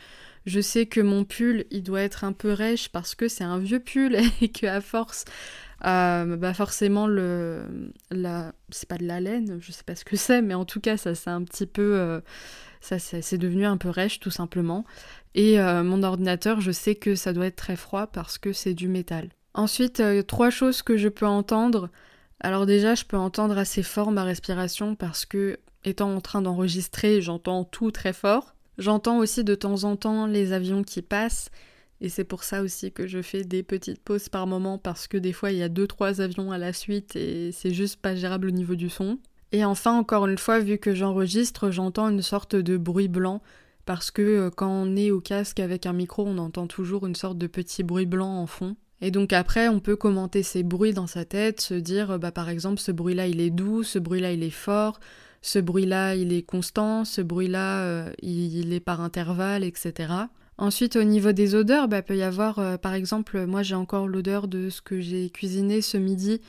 Je 0.45 0.59
sais 0.59 0.85
que 0.85 1.01
mon 1.01 1.25
pull 1.25 1.65
il 1.71 1.81
doit 1.81 2.01
être 2.01 2.25
un 2.25 2.31
peu 2.31 2.53
rêche 2.53 2.89
parce 2.89 3.15
que 3.15 3.27
c'est 3.27 3.43
un 3.43 3.57
vieux 3.57 3.79
pull 3.79 4.15
et 4.41 4.49
qu'à 4.49 4.81
force 4.81 5.25
euh, 5.85 6.35
bah 6.35 6.53
forcément 6.53 7.07
le 7.07 7.91
la 8.11 8.51
c'est 8.69 8.87
pas 8.87 8.97
de 8.97 9.05
la 9.05 9.21
laine 9.21 9.59
je 9.61 9.71
sais 9.71 9.83
pas 9.85 9.95
ce 9.95 10.03
que 10.03 10.17
c'est 10.17 10.41
mais 10.41 10.53
en 10.53 10.65
tout 10.65 10.81
cas 10.81 10.97
ça 10.97 11.15
c'est 11.15 11.29
un 11.29 11.43
petit 11.43 11.65
peu 11.65 11.97
euh, 11.97 12.19
ça 12.81 12.99
c'est 12.99 13.37
devenu 13.37 13.65
un 13.65 13.77
peu 13.77 13.89
rêche 13.89 14.19
tout 14.19 14.31
simplement. 14.31 14.85
Et 15.35 15.59
euh, 15.59 15.83
mon 15.83 16.03
ordinateur 16.03 16.59
je 16.59 16.71
sais 16.71 16.95
que 16.95 17.15
ça 17.15 17.33
doit 17.33 17.45
être 17.45 17.55
très 17.55 17.75
froid 17.75 18.07
parce 18.07 18.37
que 18.37 18.51
c'est 18.51 18.73
du 18.73 18.87
métal. 18.87 19.29
Ensuite 19.53 20.01
trois 20.27 20.49
choses 20.49 20.81
que 20.81 20.97
je 20.97 21.07
peux 21.07 21.25
entendre. 21.25 21.89
Alors 22.41 22.65
déjà 22.65 22.95
je 22.95 23.05
peux 23.05 23.17
entendre 23.17 23.57
assez 23.57 23.83
fort 23.83 24.11
ma 24.11 24.23
respiration 24.23 24.95
parce 24.95 25.25
que 25.25 25.59
étant 25.85 26.13
en 26.13 26.21
train 26.21 26.41
d'enregistrer 26.41 27.21
j'entends 27.21 27.63
tout 27.63 27.91
très 27.91 28.13
fort. 28.13 28.53
J'entends 28.77 29.17
aussi 29.19 29.43
de 29.43 29.55
temps 29.55 29.83
en 29.83 29.95
temps 29.97 30.25
les 30.25 30.53
avions 30.53 30.83
qui 30.83 31.01
passent 31.01 31.51
et 32.01 32.09
c'est 32.09 32.23
pour 32.23 32.43
ça 32.43 32.61
aussi 32.61 32.91
que 32.91 33.07
je 33.07 33.21
fais 33.21 33.43
des 33.43 33.63
petites 33.63 34.01
pauses 34.01 34.29
par 34.29 34.47
moment 34.47 34.77
parce 34.77 35.07
que 35.07 35.17
des 35.17 35.33
fois 35.33 35.51
il 35.51 35.57
y 35.57 35.63
a 35.63 35.69
deux 35.69 35.87
trois 35.87 36.21
avions 36.21 36.51
à 36.51 36.57
la 36.57 36.71
suite 36.71 37.15
et 37.15 37.51
c'est 37.51 37.73
juste 37.73 38.01
pas 38.01 38.15
gérable 38.15 38.47
au 38.47 38.51
niveau 38.51 38.75
du 38.75 38.89
son. 38.89 39.19
Et 39.51 39.65
enfin 39.65 39.93
encore 39.93 40.27
une 40.27 40.37
fois 40.37 40.59
vu 40.59 40.77
que 40.77 40.95
j'enregistre, 40.95 41.71
j'entends 41.71 42.09
une 42.09 42.21
sorte 42.21 42.55
de 42.55 42.77
bruit 42.77 43.09
blanc 43.09 43.41
parce 43.85 44.11
que 44.11 44.21
euh, 44.21 44.49
quand 44.49 44.69
on 44.69 44.95
est 44.95 45.11
au 45.11 45.19
casque 45.19 45.59
avec 45.59 45.85
un 45.85 45.93
micro, 45.93 46.25
on 46.25 46.37
entend 46.37 46.67
toujours 46.67 47.05
une 47.05 47.15
sorte 47.15 47.37
de 47.37 47.47
petit 47.47 47.83
bruit 47.83 48.05
blanc 48.05 48.37
en 48.37 48.45
fond. 48.45 48.75
Et 49.01 49.11
donc 49.11 49.33
après, 49.33 49.67
on 49.69 49.79
peut 49.79 49.95
commenter 49.95 50.43
ces 50.43 50.61
bruits 50.61 50.93
dans 50.93 51.07
sa 51.07 51.25
tête, 51.25 51.61
se 51.61 51.73
dire 51.73 52.19
bah 52.19 52.31
par 52.31 52.49
exemple 52.49 52.79
ce 52.79 52.91
bruit-là 52.91 53.27
il 53.27 53.41
est 53.41 53.49
doux, 53.49 53.83
ce 53.83 53.99
bruit-là 53.99 54.31
il 54.31 54.43
est 54.43 54.49
fort, 54.49 54.99
ce 55.41 55.59
bruit-là 55.59 56.15
il 56.15 56.31
est 56.31 56.43
constant, 56.43 57.03
ce 57.03 57.21
bruit-là 57.21 57.81
euh, 57.83 58.11
il 58.21 58.71
est 58.73 58.79
par 58.79 59.01
intervalle, 59.01 59.63
etc. 59.63 60.13
Ensuite, 60.59 60.97
au 60.97 61.03
niveau 61.05 61.31
des 61.31 61.55
odeurs, 61.55 61.87
bah, 61.87 62.01
peut 62.01 62.17
y 62.17 62.21
avoir, 62.21 62.59
euh, 62.59 62.75
par 62.75 62.93
exemple, 62.93 63.45
moi 63.45 63.63
j'ai 63.63 63.75
encore 63.75 64.09
l'odeur 64.09 64.49
de 64.49 64.69
ce 64.69 64.81
que 64.81 64.99
j'ai 64.99 65.29
cuisiné 65.29 65.81
ce 65.81 65.95
midi, 65.95 66.41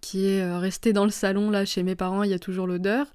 qui 0.00 0.26
est 0.26 0.40
euh, 0.40 0.58
resté 0.58 0.94
dans 0.94 1.04
le 1.04 1.10
salon 1.10 1.50
là 1.50 1.66
chez 1.66 1.82
mes 1.82 1.94
parents. 1.94 2.22
Il 2.22 2.30
y 2.30 2.34
a 2.34 2.38
toujours 2.38 2.66
l'odeur. 2.66 3.12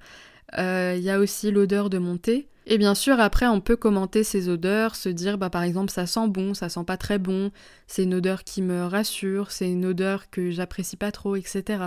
Euh, 0.59 0.93
il 0.95 1.01
y 1.01 1.09
a 1.09 1.17
aussi 1.17 1.49
l'odeur 1.49 1.89
de 1.89 1.97
mon 1.97 2.17
thé. 2.17 2.47
Et 2.67 2.77
bien 2.77 2.93
sûr, 2.93 3.19
après, 3.19 3.47
on 3.47 3.61
peut 3.61 3.75
commenter 3.75 4.23
ces 4.23 4.47
odeurs, 4.47 4.95
se 4.95 5.09
dire, 5.09 5.39
bah, 5.39 5.49
par 5.49 5.63
exemple, 5.63 5.89
ça 5.91 6.05
sent 6.05 6.27
bon, 6.27 6.53
ça 6.53 6.69
sent 6.69 6.83
pas 6.85 6.97
très 6.97 7.17
bon, 7.17 7.49
c'est 7.87 8.03
une 8.03 8.13
odeur 8.13 8.43
qui 8.43 8.61
me 8.61 8.85
rassure, 8.85 9.49
c'est 9.49 9.71
une 9.71 9.87
odeur 9.87 10.29
que 10.29 10.51
j'apprécie 10.51 10.97
pas 10.97 11.11
trop, 11.11 11.35
etc. 11.35 11.85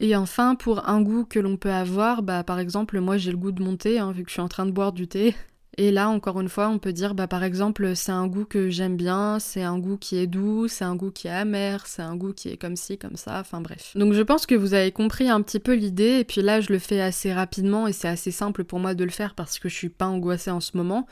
Et 0.00 0.16
enfin, 0.16 0.56
pour 0.56 0.88
un 0.88 1.02
goût 1.02 1.24
que 1.24 1.38
l'on 1.38 1.56
peut 1.56 1.70
avoir, 1.70 2.22
bah, 2.22 2.42
par 2.42 2.58
exemple, 2.58 2.98
moi 2.98 3.16
j'ai 3.16 3.30
le 3.30 3.36
goût 3.38 3.52
de 3.52 3.62
mon 3.62 3.76
thé, 3.76 4.00
hein, 4.00 4.10
vu 4.10 4.24
que 4.24 4.30
je 4.30 4.34
suis 4.34 4.42
en 4.42 4.48
train 4.48 4.66
de 4.66 4.72
boire 4.72 4.92
du 4.92 5.06
thé. 5.06 5.36
Et 5.80 5.92
là, 5.92 6.08
encore 6.08 6.40
une 6.40 6.48
fois, 6.48 6.68
on 6.70 6.80
peut 6.80 6.92
dire, 6.92 7.14
bah, 7.14 7.28
par 7.28 7.44
exemple, 7.44 7.94
c'est 7.94 8.10
un 8.10 8.26
goût 8.26 8.44
que 8.44 8.68
j'aime 8.68 8.96
bien, 8.96 9.38
c'est 9.38 9.62
un 9.62 9.78
goût 9.78 9.96
qui 9.96 10.16
est 10.18 10.26
doux, 10.26 10.66
c'est 10.66 10.84
un 10.84 10.96
goût 10.96 11.12
qui 11.12 11.28
est 11.28 11.30
amer, 11.30 11.86
c'est 11.86 12.02
un 12.02 12.16
goût 12.16 12.32
qui 12.32 12.48
est 12.48 12.56
comme 12.56 12.74
ci, 12.74 12.98
comme 12.98 13.14
ça, 13.14 13.38
enfin 13.38 13.60
bref. 13.60 13.92
Donc 13.94 14.12
je 14.12 14.22
pense 14.22 14.44
que 14.44 14.56
vous 14.56 14.74
avez 14.74 14.90
compris 14.90 15.28
un 15.28 15.40
petit 15.40 15.60
peu 15.60 15.74
l'idée, 15.74 16.18
et 16.18 16.24
puis 16.24 16.42
là, 16.42 16.60
je 16.60 16.72
le 16.72 16.80
fais 16.80 17.00
assez 17.00 17.32
rapidement, 17.32 17.86
et 17.86 17.92
c'est 17.92 18.08
assez 18.08 18.32
simple 18.32 18.64
pour 18.64 18.80
moi 18.80 18.94
de 18.94 19.04
le 19.04 19.10
faire 19.10 19.36
parce 19.36 19.60
que 19.60 19.68
je 19.68 19.74
suis 19.76 19.88
pas 19.88 20.06
angoissée 20.06 20.50
en 20.50 20.58
ce 20.58 20.76
moment. 20.76 21.06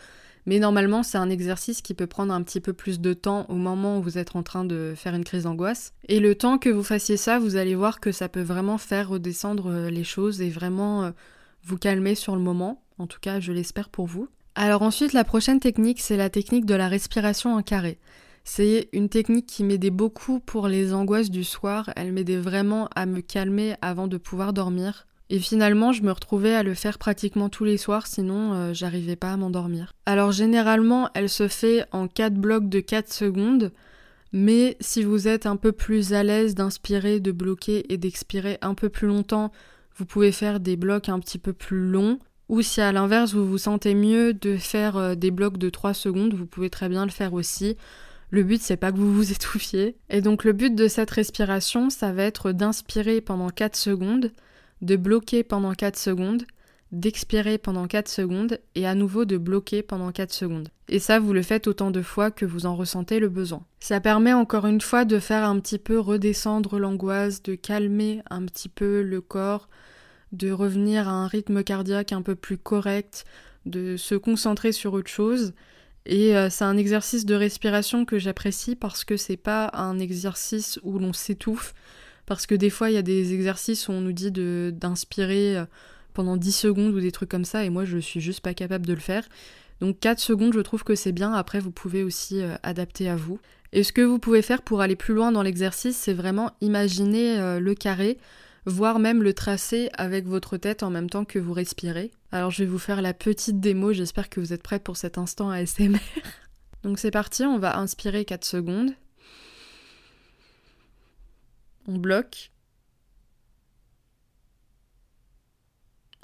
Mais 0.47 0.59
normalement, 0.59 1.05
c'est 1.05 1.19
un 1.19 1.31
exercice 1.31 1.81
qui 1.81 1.95
peut 1.95 2.09
prendre 2.09 2.35
un 2.35 2.43
petit 2.43 2.61
peu 2.61 2.73
plus 2.73 3.01
de 3.01 3.13
temps 3.13 3.47
au 3.49 3.55
moment 3.55 3.99
où 3.99 4.03
vous 4.03 4.19
êtes 4.19 4.35
en 4.35 4.43
train 4.43 4.65
de 4.65 4.95
faire 4.97 5.15
une 5.15 5.25
crise 5.25 5.45
d'angoisse. 5.45 5.93
Et 6.09 6.19
le 6.19 6.35
temps 6.35 6.59
que 6.59 6.71
vous 6.71 6.85
fassiez 6.85 7.17
ça, 7.17 7.39
vous 7.39 7.55
allez 7.55 7.77
voir 7.77 8.01
que 8.01 8.11
ça 8.11 8.29
peut 8.29 8.43
vraiment 8.43 8.79
faire 8.79 9.11
redescendre 9.11 9.71
euh, 9.71 9.91
les 9.91 10.05
choses 10.05 10.41
et 10.41 10.51
vraiment 10.51 11.05
euh, 11.05 11.11
vous 11.63 11.79
calmer 11.79 12.17
sur 12.17 12.35
le 12.35 12.43
moment. 12.43 12.83
En 12.99 13.07
tout 13.07 13.19
cas, 13.21 13.39
je 13.39 13.53
l'espère 13.53 13.89
pour 13.89 14.07
vous. 14.07 14.29
Alors 14.59 14.81
ensuite, 14.81 15.13
la 15.13 15.23
prochaine 15.23 15.61
technique, 15.61 16.01
c'est 16.01 16.17
la 16.17 16.31
technique 16.31 16.65
de 16.65 16.75
la 16.75 16.89
respiration 16.89 17.55
en 17.55 17.63
carré. 17.63 17.99
C'est 18.43 18.89
une 18.95 19.11
technique 19.11 19.47
qui 19.47 19.65
m'aidait 19.65 19.91
beaucoup 19.91 20.41
pour 20.41 20.67
les 20.67 20.95
angoisses 20.95 21.31
du 21.31 21.45
soir, 21.45 21.91
elle 21.95 22.11
m'aidait 22.11 22.39
vraiment 22.39 22.89
à 22.97 23.05
me 23.05 23.21
calmer 23.21 23.75
avant 23.83 24.07
de 24.07 24.17
pouvoir 24.17 24.55
dormir. 24.55 25.07
Et 25.29 25.41
finalement, 25.41 25.93
je 25.93 26.03
me 26.03 26.11
retrouvais 26.11 26.55
à 26.55 26.63
le 26.63 26.73
faire 26.73 26.97
pratiquement 26.97 27.51
tous 27.51 27.65
les 27.65 27.77
soirs, 27.77 28.07
sinon 28.07 28.55
euh, 28.55 28.73
j'arrivais 28.73 29.17
pas 29.17 29.33
à 29.33 29.37
m'endormir. 29.37 29.93
Alors 30.07 30.33
généralement, 30.33 31.11
elle 31.13 31.29
se 31.29 31.49
fait 31.49 31.85
en 31.93 32.09
4 32.09 32.35
blocs 32.35 32.71
de 32.71 32.81
4 32.81 33.13
secondes, 33.13 33.73
mais 34.33 34.79
si 34.81 35.03
vous 35.03 35.29
êtes 35.29 35.45
un 35.45 35.57
peu 35.57 35.73
plus 35.73 36.15
à 36.15 36.23
l'aise 36.23 36.55
d'inspirer, 36.55 37.21
de 37.21 37.33
bloquer 37.33 37.93
et 37.93 37.99
d'expirer 37.99 38.57
un 38.63 38.73
peu 38.73 38.89
plus 38.89 39.09
longtemps, 39.09 39.53
vous 39.97 40.07
pouvez 40.07 40.33
faire 40.33 40.61
des 40.61 40.77
blocs 40.77 41.11
un 41.11 41.21
petit 41.21 41.39
peu 41.39 41.53
plus 41.53 41.91
longs. 41.91 42.19
Ou 42.49 42.62
si 42.62 42.81
à 42.81 42.93
l'inverse 42.93 43.35
vous 43.35 43.47
vous 43.47 43.59
sentez 43.59 43.95
mieux 43.95 44.33
de 44.33 44.57
faire 44.57 44.97
euh, 44.97 45.15
des 45.15 45.31
blocs 45.31 45.59
de 45.59 45.69
3 45.69 45.95
secondes, 45.95 46.35
vous 46.35 46.47
pouvez 46.47 46.71
très 46.71 46.88
bien 46.88 47.05
le 47.05 47.11
faire 47.11 47.33
aussi. 47.33 47.76
Le 48.31 48.43
but 48.43 48.62
c'est 48.62 48.76
pas 48.76 48.93
que 48.93 48.99
vous 48.99 49.12
vous 49.12 49.33
étouffiez. 49.33 49.97
Et 50.11 50.21
donc 50.21 50.45
le 50.45 50.53
but 50.53 50.75
de 50.75 50.88
cette 50.88 51.11
respiration, 51.11 51.91
ça 51.91 52.12
va 52.12 52.23
être 52.23 52.53
d'inspirer 52.53 53.21
pendant 53.21 53.50
4 53.50 53.76
secondes, 53.76 54.33
de 54.83 54.97
bloquer 54.97 55.43
pendant 55.43 55.75
4 55.75 55.97
secondes, 55.97 56.45
d'expirer 56.93 57.59
pendant 57.59 57.87
4 57.87 58.09
secondes 58.09 58.59
et 58.75 58.87
à 58.87 58.95
nouveau 58.95 59.25
de 59.25 59.37
bloquer 59.37 59.83
pendant 59.83 60.12
4 60.12 60.33
secondes. 60.33 60.69
Et 60.88 61.00
ça, 61.00 61.19
vous 61.19 61.33
le 61.33 61.43
faites 61.43 61.67
autant 61.67 61.91
de 61.91 62.03
fois 62.03 62.31
que 62.31 62.45
vous 62.45 62.65
en 62.65 62.76
ressentez 62.76 63.19
le 63.19 63.29
besoin. 63.29 63.65
Ça 63.81 64.00
permet 64.00 64.33
encore 64.33 64.67
une 64.67 64.81
fois 64.81 65.05
de 65.05 65.19
faire 65.19 65.45
un 65.45 65.59
petit 65.59 65.79
peu 65.79 65.99
redescendre 65.99 66.79
l'angoisse, 66.79 67.43
de 67.43 67.57
calmer 67.57 68.23
un 68.31 68.45
petit 68.47 68.69
peu 68.69 69.03
le 69.03 69.21
corps, 69.21 69.69
de 70.37 70.50
revenir 70.50 71.09
à 71.09 71.12
un 71.12 71.26
rythme 71.26 71.62
cardiaque 71.62 72.12
un 72.12 72.23
peu 72.23 72.35
plus 72.35 72.59
correct, 72.59 73.25
de 73.64 73.97
se 73.97 74.14
concentrer 74.14 74.73
sur 74.73 74.93
autre 74.93 75.11
chose. 75.11 75.52
Et 76.07 76.37
euh, 76.37 76.49
c'est 76.50 76.64
un 76.64 76.76
exercice 76.76 77.26
de 77.26 77.35
respiration 77.35 78.05
que 78.05 78.19
j'apprécie 78.19 78.76
parce 78.76 79.05
que 79.05 79.16
c'est 79.16 79.37
pas 79.37 79.71
un 79.75 79.99
exercice 79.99 80.78
où 80.85 80.99
l'on 80.99 81.12
s'étouffe. 81.12 81.75
Parce 82.26 82.47
que 82.47 82.55
des 82.55 82.71
fois, 82.71 82.90
il 82.90 82.95
y 82.95 82.99
a 82.99 83.02
des 83.02 83.35
exercices 83.35 83.88
où 83.88 83.93
on 83.93 84.00
nous 84.00 84.12
dit 84.12 84.31
d'inspirer 84.31 85.59
euh, 85.59 85.64
pendant 86.14 86.37
10 86.37 86.52
secondes 86.52 86.95
ou 86.95 87.00
des 87.00 87.12
trucs 87.12 87.28
comme 87.28 87.45
ça, 87.45 87.64
et 87.64 87.71
moi, 87.71 87.85
je 87.85 87.99
suis 87.99 88.21
juste 88.21 88.40
pas 88.40 88.55
capable 88.55 88.87
de 88.87 88.95
le 88.95 89.00
faire. 89.00 89.25
Donc 89.81 90.00
4 90.00 90.19
secondes, 90.19 90.55
je 90.55 90.61
trouve 90.61 90.85
que 90.85 90.95
c'est 90.95 91.12
bien. 91.12 91.33
Après, 91.33 91.61
vous 91.61 91.71
pouvez 91.71 92.02
aussi 92.02 92.40
euh, 92.40 92.57
adapter 92.62 93.09
à 93.09 93.16
vous. 93.16 93.38
Et 93.73 93.83
ce 93.83 93.93
que 93.93 94.00
vous 94.00 94.19
pouvez 94.19 94.43
faire 94.43 94.62
pour 94.62 94.81
aller 94.81 94.97
plus 94.97 95.12
loin 95.12 95.33
dans 95.33 95.43
l'exercice, 95.43 95.97
c'est 95.97 96.14
vraiment 96.14 96.52
imaginer 96.61 97.59
le 97.59 97.75
carré 97.75 98.16
voire 98.67 98.99
même 98.99 99.23
le 99.23 99.33
tracer 99.33 99.89
avec 99.97 100.27
votre 100.27 100.57
tête 100.57 100.83
en 100.83 100.91
même 100.91 101.09
temps 101.09 101.25
que 101.25 101.39
vous 101.39 101.53
respirez. 101.53 102.11
Alors 102.33 102.51
je 102.51 102.65
vais 102.65 102.69
vous 102.69 102.81
faire 102.81 103.01
la 103.01 103.15
petite 103.15 103.61
démo, 103.61 103.93
j'espère 103.93 104.29
que 104.29 104.41
vous 104.41 104.53
êtes 104.53 104.63
prêts 104.63 104.81
pour 104.81 104.97
cet 104.97 105.19
instant 105.19 105.51
ASMR. 105.51 106.01
Donc 106.83 106.99
c'est 106.99 107.13
parti, 107.13 107.45
on 107.45 107.59
va 107.59 107.79
inspirer 107.79 108.25
4 108.25 108.45
secondes. 108.45 108.91
On 111.87 111.97
bloque. 111.97 112.51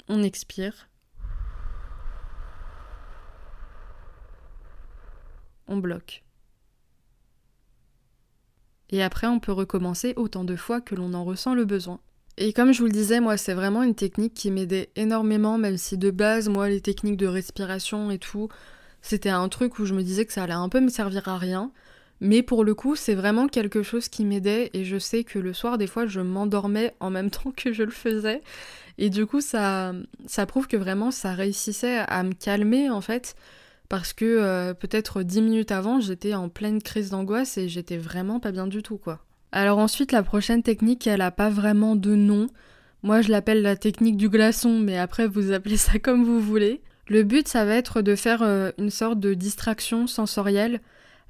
On 0.09 0.21
expire. 0.21 0.89
On 5.67 5.77
bloque. 5.77 6.23
Et 8.89 9.01
après, 9.01 9.27
on 9.27 9.39
peut 9.39 9.53
recommencer 9.53 10.13
autant 10.17 10.43
de 10.43 10.57
fois 10.57 10.81
que 10.81 10.93
l'on 10.93 11.13
en 11.13 11.23
ressent 11.23 11.55
le 11.55 11.65
besoin. 11.65 11.99
Et 12.37 12.51
comme 12.51 12.73
je 12.73 12.79
vous 12.79 12.85
le 12.85 12.91
disais, 12.91 13.19
moi, 13.19 13.37
c'est 13.37 13.53
vraiment 13.53 13.83
une 13.83 13.95
technique 13.95 14.33
qui 14.33 14.49
m'aidait 14.49 14.89
énormément, 14.95 15.57
même 15.57 15.77
si 15.77 15.97
de 15.97 16.09
base, 16.09 16.49
moi, 16.49 16.67
les 16.67 16.81
techniques 16.81 17.17
de 17.17 17.27
respiration 17.27 18.09
et 18.09 18.17
tout, 18.17 18.49
c'était 19.01 19.29
un 19.29 19.49
truc 19.49 19.77
où 19.79 19.85
je 19.85 19.93
me 19.93 20.01
disais 20.01 20.25
que 20.25 20.33
ça 20.33 20.43
allait 20.43 20.53
un 20.53 20.69
peu 20.69 20.79
me 20.79 20.89
servir 20.89 21.27
à 21.27 21.37
rien. 21.37 21.71
Mais 22.21 22.41
pour 22.41 22.63
le 22.63 22.73
coup, 22.73 22.95
c'est 22.95 23.15
vraiment 23.15 23.47
quelque 23.47 23.83
chose 23.83 24.07
qui 24.07 24.25
m'aidait 24.25 24.71
et 24.73 24.85
je 24.85 24.97
sais 24.97 25.23
que 25.23 25.39
le 25.39 25.53
soir, 25.53 25.77
des 25.77 25.87
fois, 25.87 26.05
je 26.07 26.21
m'endormais 26.21 26.93
en 26.99 27.09
même 27.09 27.29
temps 27.31 27.51
que 27.55 27.71
je 27.73 27.83
le 27.83 27.91
faisais. 27.91 28.41
Et 28.97 29.09
du 29.09 29.25
coup, 29.25 29.41
ça, 29.41 29.93
ça 30.25 30.45
prouve 30.45 30.67
que 30.67 30.77
vraiment, 30.77 31.11
ça 31.11 31.33
réussissait 31.33 31.99
à 32.07 32.23
me 32.23 32.33
calmer, 32.33 32.89
en 32.89 33.01
fait. 33.01 33.35
Parce 33.89 34.13
que 34.13 34.25
euh, 34.25 34.73
peut-être 34.73 35.21
dix 35.21 35.41
minutes 35.41 35.71
avant, 35.71 35.99
j'étais 35.99 36.33
en 36.33 36.49
pleine 36.49 36.81
crise 36.81 37.11
d'angoisse 37.11 37.57
et 37.57 37.69
j'étais 37.69 37.97
vraiment 37.97 38.39
pas 38.39 38.51
bien 38.51 38.65
du 38.65 38.81
tout, 38.81 38.97
quoi. 38.97 39.19
Alors 39.55 39.77
ensuite, 39.77 40.11
la 40.11 40.23
prochaine 40.23 40.63
technique, 40.63 41.05
elle 41.05 41.19
n'a 41.19 41.29
pas 41.29 41.51
vraiment 41.51 41.95
de 41.95 42.15
nom. 42.15 42.47
Moi, 43.03 43.21
je 43.21 43.29
l'appelle 43.29 43.61
la 43.61 43.75
technique 43.75 44.17
du 44.17 44.27
glaçon, 44.27 44.79
mais 44.79 44.97
après, 44.97 45.27
vous 45.27 45.51
appelez 45.51 45.77
ça 45.77 45.99
comme 45.99 46.25
vous 46.25 46.39
voulez. 46.39 46.81
Le 47.07 47.21
but, 47.21 47.47
ça 47.47 47.63
va 47.63 47.75
être 47.75 48.01
de 48.01 48.15
faire 48.15 48.41
euh, 48.41 48.71
une 48.79 48.89
sorte 48.89 49.19
de 49.19 49.35
distraction 49.35 50.07
sensorielle 50.07 50.81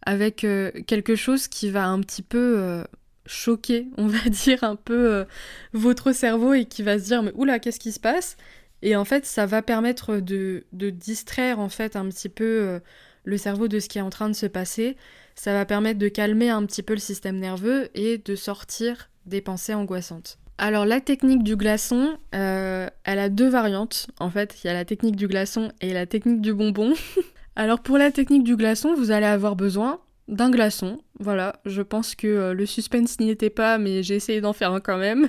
avec 0.06 0.46
euh, 0.46 0.72
quelque 0.88 1.16
chose 1.16 1.50
qui 1.50 1.70
va 1.70 1.86
un 1.86 2.00
petit 2.00 2.22
peu 2.22 2.56
euh, 2.60 2.86
choquer, 3.26 3.88
on 3.98 4.08
va 4.08 4.30
dire, 4.30 4.64
un 4.64 4.78
peu 4.78 5.26
votre 5.74 6.14
cerveau 6.14 6.54
et 6.54 6.64
qui 6.64 6.82
va 6.82 7.00
se 7.00 7.04
dire, 7.04 7.24
mais 7.24 7.34
oula, 7.36 7.60
qu'est-ce 7.60 7.80
qui 7.80 7.92
se 7.92 8.00
passe? 8.00 8.38
Et 8.82 8.96
en 8.96 9.04
fait, 9.04 9.26
ça 9.26 9.46
va 9.46 9.62
permettre 9.62 10.18
de, 10.22 10.64
de, 10.72 10.90
distraire, 10.90 11.60
en 11.60 11.70
fait, 11.70 11.98
un 11.98 12.08
petit 12.08 12.30
peu 12.30 12.80
le 13.26 13.38
cerveau 13.38 13.68
de 13.68 13.80
ce 13.80 13.90
qui 13.90 13.98
est 13.98 14.02
en 14.02 14.10
train 14.10 14.30
de 14.30 14.36
se 14.36 14.46
passer 14.46 14.96
ça 15.36 15.54
va 15.54 15.66
permettre 15.66 16.00
de 16.00 16.08
calmer 16.08 16.50
un 16.50 16.66
petit 16.66 16.84
peu 16.84 16.94
le 16.94 17.00
système 17.00 17.38
nerveux 17.38 17.90
et 17.96 18.18
de 18.18 18.36
sortir 18.36 19.10
des 19.26 19.42
pensées 19.42 19.74
angoissantes. 19.74 20.38
Alors 20.58 20.86
la 20.86 21.02
technique 21.02 21.44
du 21.44 21.56
glaçon, 21.56 22.18
euh, 22.36 22.88
elle 23.04 23.20
a 23.20 23.30
deux 23.30 23.50
variantes. 23.50 24.08
En 24.20 24.30
fait, 24.30 24.56
il 24.64 24.68
y 24.68 24.70
a 24.70 24.74
la 24.74 24.86
technique 24.86 25.16
du 25.16 25.28
glaçon 25.28 25.72
et 25.82 25.94
la 25.94 26.06
technique 26.06 26.42
du 26.42 26.54
bonbon. 26.54 26.94
Alors 27.56 27.80
pour 27.82 27.98
la 27.98 28.12
technique 28.12 28.44
du 28.44 28.56
glaçon, 28.56 28.94
vous 28.94 29.12
allez 29.12 29.26
avoir 29.26 29.56
besoin 29.56 30.00
d'un 30.28 30.52
glaçon. 30.52 31.02
Voilà, 31.20 31.62
je 31.66 31.82
pense 31.82 32.16
que 32.16 32.28
euh, 32.28 32.54
le 32.54 32.66
suspense 32.66 33.20
n'y 33.20 33.30
était 33.30 33.50
pas, 33.50 33.78
mais 33.78 34.04
j'ai 34.04 34.16
essayé 34.16 34.42
d'en 34.42 34.54
faire 34.54 34.72
un 34.72 34.80
quand 34.80 34.98
même. 34.98 35.28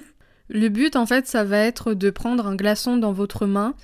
Le 0.48 0.68
but, 0.68 0.94
en 0.94 1.06
fait, 1.06 1.26
ça 1.26 1.42
va 1.42 1.58
être 1.58 1.94
de 1.94 2.10
prendre 2.10 2.46
un 2.46 2.54
glaçon 2.54 2.98
dans 2.98 3.12
votre 3.12 3.46
main. 3.46 3.74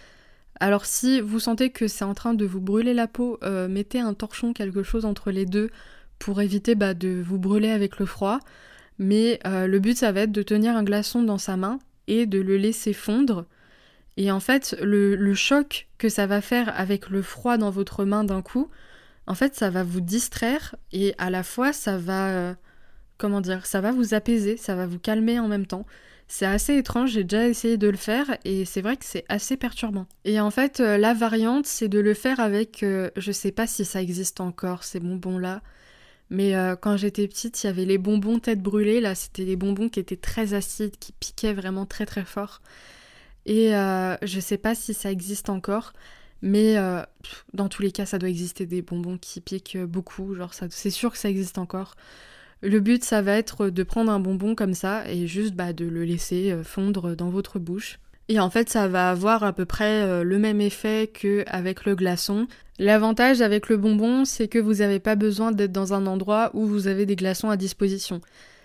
Alors 0.60 0.84
si 0.84 1.22
vous 1.22 1.40
sentez 1.40 1.70
que 1.70 1.88
c'est 1.88 2.04
en 2.04 2.12
train 2.12 2.34
de 2.34 2.44
vous 2.44 2.60
brûler 2.60 2.92
la 2.92 3.06
peau, 3.06 3.38
euh, 3.42 3.66
mettez 3.66 3.98
un 3.98 4.12
torchon, 4.12 4.52
quelque 4.52 4.82
chose 4.82 5.06
entre 5.06 5.30
les 5.30 5.46
deux 5.46 5.70
pour 6.20 6.40
éviter 6.40 6.76
bah, 6.76 6.94
de 6.94 7.20
vous 7.20 7.38
brûler 7.38 7.70
avec 7.70 7.98
le 7.98 8.06
froid. 8.06 8.38
Mais 9.00 9.40
euh, 9.46 9.66
le 9.66 9.80
but, 9.80 9.96
ça 9.96 10.12
va 10.12 10.20
être 10.20 10.32
de 10.32 10.42
tenir 10.42 10.76
un 10.76 10.84
glaçon 10.84 11.22
dans 11.22 11.38
sa 11.38 11.56
main 11.56 11.80
et 12.06 12.26
de 12.26 12.38
le 12.38 12.56
laisser 12.56 12.92
fondre. 12.92 13.46
Et 14.16 14.30
en 14.30 14.40
fait, 14.40 14.76
le, 14.82 15.34
choc 15.34 15.88
que 15.96 16.10
ça 16.10 16.26
va 16.26 16.42
faire 16.42 16.72
avec 16.78 17.08
le 17.08 17.22
froid 17.22 17.56
dans 17.56 17.70
votre 17.70 18.04
main 18.04 18.22
d'un 18.22 18.42
coup, 18.42 18.68
en 19.26 19.34
fait, 19.34 19.56
ça 19.56 19.70
va 19.70 19.82
vous 19.82 20.02
distraire 20.02 20.76
et 20.92 21.14
à 21.16 21.30
la 21.30 21.42
fois, 21.42 21.72
ça 21.72 21.96
va, 21.96 22.28
euh, 22.28 22.54
comment 23.16 23.40
dire, 23.40 23.64
ça 23.64 23.80
va 23.80 23.90
vous 23.92 24.12
apaiser, 24.12 24.58
ça 24.58 24.74
va 24.74 24.86
vous 24.86 24.98
calmer 24.98 25.38
en 25.38 25.48
même 25.48 25.66
temps. 25.66 25.86
C'est 26.28 26.46
assez 26.46 26.76
étrange, 26.76 27.12
j'ai 27.12 27.24
déjà 27.24 27.48
essayé 27.48 27.78
de 27.78 27.88
le 27.88 27.96
faire 27.96 28.36
et 28.44 28.66
c'est 28.66 28.82
vrai 28.82 28.98
que 28.98 29.06
c'est 29.06 29.24
assez 29.30 29.56
perturbant. 29.56 30.06
Et 30.26 30.38
en 30.40 30.50
fait, 30.50 30.80
euh, 30.80 30.98
la 30.98 31.14
variante, 31.14 31.66
c'est 31.66 31.88
de 31.88 31.98
le 31.98 32.12
faire 32.12 32.40
avec, 32.40 32.84
je 32.84 33.32
sais 33.32 33.52
pas 33.52 33.66
si 33.66 33.86
ça 33.86 34.02
existe 34.02 34.40
encore, 34.40 34.84
ces 34.84 35.00
bonbons-là. 35.00 35.62
Mais 36.30 36.54
euh, 36.54 36.76
quand 36.76 36.96
j'étais 36.96 37.26
petite, 37.26 37.62
il 37.62 37.66
y 37.66 37.70
avait 37.70 37.84
les 37.84 37.98
bonbons 37.98 38.38
tête 38.38 38.62
brûlée. 38.62 39.00
Là, 39.00 39.14
c'était 39.16 39.44
des 39.44 39.56
bonbons 39.56 39.88
qui 39.88 39.98
étaient 39.98 40.16
très 40.16 40.54
acides, 40.54 40.96
qui 40.98 41.12
piquaient 41.12 41.52
vraiment 41.52 41.86
très 41.86 42.06
très 42.06 42.24
fort. 42.24 42.62
Et 43.46 43.74
euh, 43.74 44.16
je 44.22 44.38
sais 44.38 44.58
pas 44.58 44.74
si 44.74 44.94
ça 44.94 45.10
existe 45.10 45.48
encore, 45.48 45.92
mais 46.42 46.78
euh, 46.78 47.02
dans 47.52 47.68
tous 47.68 47.82
les 47.82 47.90
cas, 47.90 48.06
ça 48.06 48.18
doit 48.18 48.28
exister 48.28 48.66
des 48.66 48.82
bonbons 48.82 49.18
qui 49.18 49.40
piquent 49.40 49.78
beaucoup. 49.78 50.34
Genre, 50.34 50.52
c'est 50.54 50.90
sûr 50.90 51.10
que 51.10 51.18
ça 51.18 51.28
existe 51.28 51.58
encore. 51.58 51.96
Le 52.62 52.78
but, 52.80 53.02
ça 53.02 53.22
va 53.22 53.32
être 53.32 53.70
de 53.70 53.82
prendre 53.82 54.12
un 54.12 54.20
bonbon 54.20 54.54
comme 54.54 54.74
ça 54.74 55.10
et 55.10 55.26
juste 55.26 55.54
bah, 55.54 55.72
de 55.72 55.86
le 55.86 56.04
laisser 56.04 56.56
fondre 56.62 57.16
dans 57.16 57.30
votre 57.30 57.58
bouche. 57.58 57.98
Et 58.30 58.38
en 58.38 58.48
fait, 58.48 58.70
ça 58.70 58.86
va 58.86 59.10
avoir 59.10 59.42
à 59.42 59.52
peu 59.52 59.64
près 59.64 60.04
euh, 60.04 60.22
le 60.22 60.38
même 60.38 60.60
effet 60.60 61.10
qu'avec 61.12 61.84
le 61.84 61.96
glaçon. 61.96 62.46
L'avantage 62.78 63.42
avec 63.42 63.68
le 63.68 63.76
bonbon, 63.76 64.24
c'est 64.24 64.46
que 64.46 64.60
vous 64.60 64.74
n'avez 64.74 65.00
pas 65.00 65.16
besoin 65.16 65.50
d'être 65.50 65.72
dans 65.72 65.94
un 65.94 66.06
endroit 66.06 66.52
où 66.54 66.64
vous 66.64 66.86
avez 66.86 67.06
des 67.06 67.16
glaçons 67.16 67.50
à 67.50 67.56
disposition. 67.56 68.20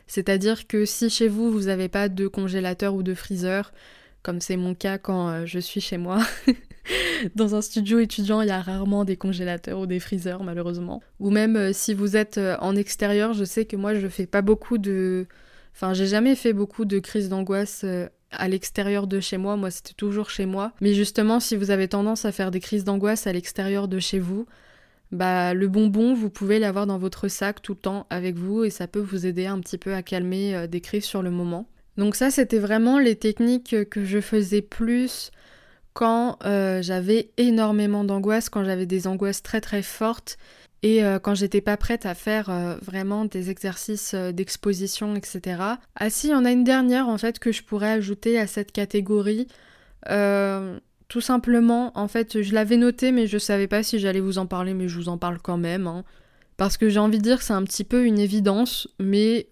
C'est-à-dire 0.06 0.68
que 0.68 0.86
si 0.86 1.10
chez 1.10 1.28
vous, 1.28 1.52
vous 1.52 1.64
n'avez 1.64 1.90
pas 1.90 2.10
de 2.10 2.28
congélateur 2.28 2.94
ou 2.94 3.02
de 3.02 3.16
freezer, 3.16 3.74
comme 4.22 4.40
c'est 4.40 4.56
mon 4.56 4.76
cas 4.76 5.00
quand 5.00 5.30
euh, 5.30 5.46
je 5.48 5.58
suis 5.58 5.82
chez 5.82 5.98
moi, 5.98 6.20
dans 7.36 7.56
un 7.56 7.62
studio 7.62 7.98
étudiant, 7.98 8.42
il 8.42 8.50
y 8.50 8.52
a 8.52 8.62
rarement 8.62 9.04
des 9.04 9.18
congélateurs 9.18 9.80
ou 9.80 9.88
des 9.88 10.00
freezers, 10.00 10.44
malheureusement. 10.44 11.02
Ou 11.20 11.32
même 11.32 11.56
euh, 11.56 11.74
si 11.74 11.96
vous 11.96 12.16
êtes 12.16 12.40
en 12.60 12.76
extérieur, 12.76 13.34
je 13.34 13.44
sais 13.44 13.66
que 13.66 13.76
moi, 13.76 13.96
je 13.96 14.08
fais 14.10 14.28
pas 14.28 14.44
beaucoup 14.44 14.78
de... 14.78 15.26
Enfin, 15.74 15.96
j'ai 15.96 16.06
jamais 16.06 16.36
fait 16.36 16.54
beaucoup 16.54 16.86
de 16.86 17.00
crises 17.00 17.30
d'angoisse 17.30 17.84
à 18.36 18.48
l'extérieur 18.48 19.08
de 19.08 19.20
chez 19.20 19.38
moi, 19.38 19.56
moi 19.58 19.72
c'était 19.72 19.94
toujours 19.94 20.30
chez 20.30 20.46
moi. 20.46 20.72
Mais 20.82 20.94
justement, 20.94 21.40
si 21.40 21.56
vous 21.56 21.72
avez 21.72 21.88
tendance 21.88 22.26
à 22.26 22.32
faire 22.32 22.52
des 22.52 22.60
crises 22.60 22.84
d'angoisse 22.84 23.28
à 23.28 23.34
l'extérieur 23.34 23.88
de 23.88 24.00
chez 24.00 24.20
vous, 24.20 24.46
bah 25.12 25.54
le 25.54 25.68
bonbon, 25.68 26.14
vous 26.14 26.30
pouvez 26.30 26.60
l'avoir 26.60 26.88
dans 26.88 26.98
votre 26.98 27.28
sac 27.28 27.62
tout 27.62 27.74
le 27.74 27.80
temps 27.80 28.08
avec 28.10 28.36
vous 28.36 28.64
et 28.64 28.70
ça 28.70 28.88
peut 28.88 29.00
vous 29.00 29.26
aider 29.26 29.46
un 29.46 29.60
petit 29.60 29.78
peu 29.78 29.94
à 29.94 30.02
calmer 30.02 30.56
euh, 30.56 30.68
des 30.68 30.82
crises 30.82 31.06
sur 31.06 31.22
le 31.22 31.32
moment. 31.32 31.68
Donc 31.98 32.16
ça, 32.16 32.30
c'était 32.30 32.60
vraiment 32.60 33.00
les 33.00 33.16
techniques 33.16 33.90
que 33.90 34.04
je 34.04 34.20
faisais 34.20 34.62
plus 34.62 35.32
quand 35.94 36.38
euh, 36.44 36.82
j'avais 36.82 37.32
énormément 37.38 38.04
d'angoisse, 38.04 38.50
quand 38.50 38.66
j'avais 38.66 38.86
des 38.86 39.08
angoisses 39.08 39.42
très 39.42 39.62
très 39.62 39.82
fortes 39.82 40.38
et 40.84 41.04
euh, 41.04 41.20
quand 41.20 41.36
j'étais 41.36 41.62
pas 41.62 41.78
prête 41.78 42.06
à 42.06 42.14
faire 42.14 42.50
euh, 42.50 42.76
vraiment 42.82 43.26
des 43.26 43.50
exercices 43.50 44.14
euh, 44.14 44.32
d'exposition, 44.32 45.16
etc. 45.16 45.62
Ah 45.96 46.10
si, 46.10 46.28
il 46.28 46.32
y 46.32 46.36
en 46.36 46.46
a 46.46 46.52
une 46.52 46.64
dernière 46.64 47.08
en 47.08 47.18
fait 47.18 47.40
que 47.40 47.52
je 47.52 47.64
pourrais 47.64 47.92
ajouter 47.92 48.40
à 48.40 48.48
cette 48.48 48.72
catégorie. 48.72 49.48
tout 51.08 51.22
simplement, 51.22 51.92
en 51.96 52.08
fait, 52.08 52.42
je 52.42 52.54
l'avais 52.54 52.78
noté, 52.78 53.12
mais 53.12 53.28
je 53.28 53.38
savais 53.38 53.68
pas 53.68 53.84
si 53.84 54.00
j'allais 54.00 54.20
vous 54.20 54.38
en 54.38 54.48
parler, 54.48 54.74
mais 54.74 54.88
je 54.88 54.98
vous 54.98 55.10
en 55.10 55.18
parle 55.18 55.40
quand 55.40 55.58
même. 55.58 55.88
Hein. 55.88 56.04
Parce 56.58 56.78
que 56.78 56.90
j'ai 56.90 57.00
envie 57.00 57.18
de 57.18 57.24
dire 57.24 57.40
que 57.40 57.44
c'est 57.44 57.54
un 57.54 57.64
petit 57.64 57.84
peu 57.84 58.06
une 58.06 58.20
évidence, 58.20 58.88
mais 59.00 59.48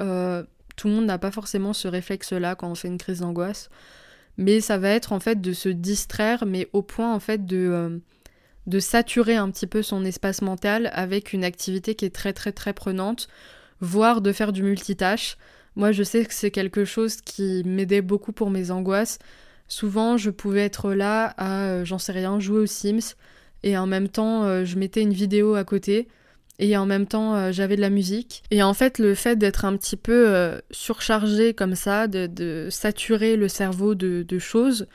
tout 0.75 0.87
le 0.87 0.93
monde 0.93 1.05
n'a 1.05 1.17
pas 1.17 1.31
forcément 1.31 1.73
ce 1.73 1.87
réflexe-là 1.87 2.55
quand 2.55 2.69
on 2.69 2.75
fait 2.75 2.87
une 2.87 2.97
crise 2.97 3.19
d'angoisse. 3.21 3.69
mais 4.37 4.61
ça 4.61 4.77
va 4.77 4.89
être 4.89 5.13
en 5.13 5.19
fait 5.19 5.41
de 5.41 5.53
se 5.53 5.69
distraire, 5.69 6.45
mais 6.45 6.67
au 6.73 6.81
point 6.81 7.13
en 7.13 7.19
fait 7.19 7.45
de, 7.45 8.01
de 8.67 8.79
saturer 8.79 9.35
un 9.35 9.49
petit 9.49 9.67
peu 9.67 9.81
son 9.81 10.05
espace 10.05 10.41
mental 10.41 10.89
avec 10.93 11.33
une 11.33 11.43
activité 11.43 11.95
qui 11.95 12.05
est 12.05 12.15
très 12.15 12.33
très 12.33 12.51
très 12.51 12.73
prenante, 12.73 13.27
voire 13.81 14.21
de 14.21 14.31
faire 14.31 14.53
du 14.53 14.63
multitâche. 14.63 15.37
Moi 15.75 15.91
je 15.91 16.03
sais 16.03 16.25
que 16.25 16.33
c'est 16.33 16.51
quelque 16.51 16.85
chose 16.85 17.17
qui 17.17 17.63
m'aidait 17.65 18.01
beaucoup 18.01 18.31
pour 18.31 18.49
mes 18.49 18.71
angoisses. 18.71 19.19
Souvent 19.67 20.17
je 20.17 20.29
pouvais 20.29 20.63
être 20.63 20.93
là 20.93 21.33
à, 21.37 21.63
euh, 21.65 21.85
j'en 21.85 21.97
sais 21.97 22.11
rien, 22.11 22.39
jouer 22.39 22.59
aux 22.59 22.65
Sims, 22.65 23.15
et 23.63 23.77
en 23.77 23.87
même 23.87 24.07
temps 24.07 24.43
euh, 24.43 24.65
je 24.65 24.77
mettais 24.77 25.01
une 25.01 25.13
vidéo 25.13 25.55
à 25.55 25.63
côté 25.63 26.07
et 26.59 26.77
en 26.77 26.85
même 26.85 27.07
temps 27.07 27.35
euh, 27.35 27.51
j'avais 27.51 27.75
de 27.75 27.81
la 27.81 27.89
musique. 27.89 28.43
Et 28.51 28.61
en 28.61 28.73
fait, 28.73 28.99
le 28.99 29.15
fait 29.15 29.35
d'être 29.35 29.65
un 29.65 29.75
petit 29.75 29.97
peu 29.97 30.51
surchargé 30.71 31.53
comme 31.53 31.75
ça, 31.75 32.07
de, 32.07 32.67
saturer 32.69 33.35
le 33.35 33.47
cerveau 33.47 33.95
de, 33.95 34.39
choses, 34.39 34.87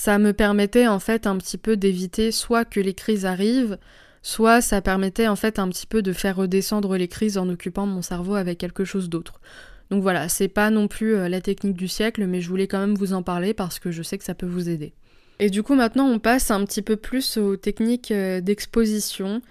ça 0.00 0.18
me 0.18 0.32
permettait 0.32 0.86
en 0.86 0.98
fait 0.98 1.26
un 1.26 1.36
petit 1.36 1.58
peu 1.58 1.76
d'éviter 1.76 2.32
soit 2.32 2.64
que 2.64 2.80
les 2.80 2.94
crises 2.94 3.26
arrivent, 3.26 3.76
soit 4.22 4.62
ça 4.62 4.80
permettait 4.80 5.28
en 5.28 5.36
fait 5.36 5.58
un 5.58 5.68
petit 5.68 5.86
peu 5.86 6.00
de 6.00 6.14
faire 6.14 6.36
redescendre 6.36 6.96
les 6.96 7.06
crises 7.06 7.36
en 7.36 7.46
occupant 7.50 7.84
mon 7.84 8.00
cerveau 8.00 8.34
avec 8.34 8.56
quelque 8.56 8.86
chose 8.86 9.10
d'autre. 9.10 9.42
Donc 9.90 10.00
voilà, 10.00 10.30
c'est 10.30 10.48
pas 10.48 10.70
non 10.70 10.88
plus 10.88 11.14
euh, 11.16 11.28
la 11.28 11.42
technique 11.42 11.76
du 11.76 11.86
siècle, 11.86 12.26
mais 12.26 12.40
je 12.40 12.48
voulais 12.48 12.66
quand 12.66 12.78
même 12.78 12.94
vous 12.94 13.12
en 13.12 13.22
parler 13.22 13.52
parce 13.52 13.78
que 13.78 13.90
je 13.90 14.02
sais 14.02 14.16
que 14.16 14.24
ça 14.24 14.32
peut 14.32 14.46
vous 14.46 14.70
aider. 14.70 14.94
Et 15.38 15.50
du 15.50 15.62
coup 15.62 15.74
maintenant 15.74 16.08
on 16.08 16.18
passe 16.18 16.50
un 16.50 16.64
petit 16.64 16.80
peu 16.80 16.96
plus 16.96 17.36
aux 17.36 17.56
techniques 17.56 18.10
d'exposition 18.10 19.42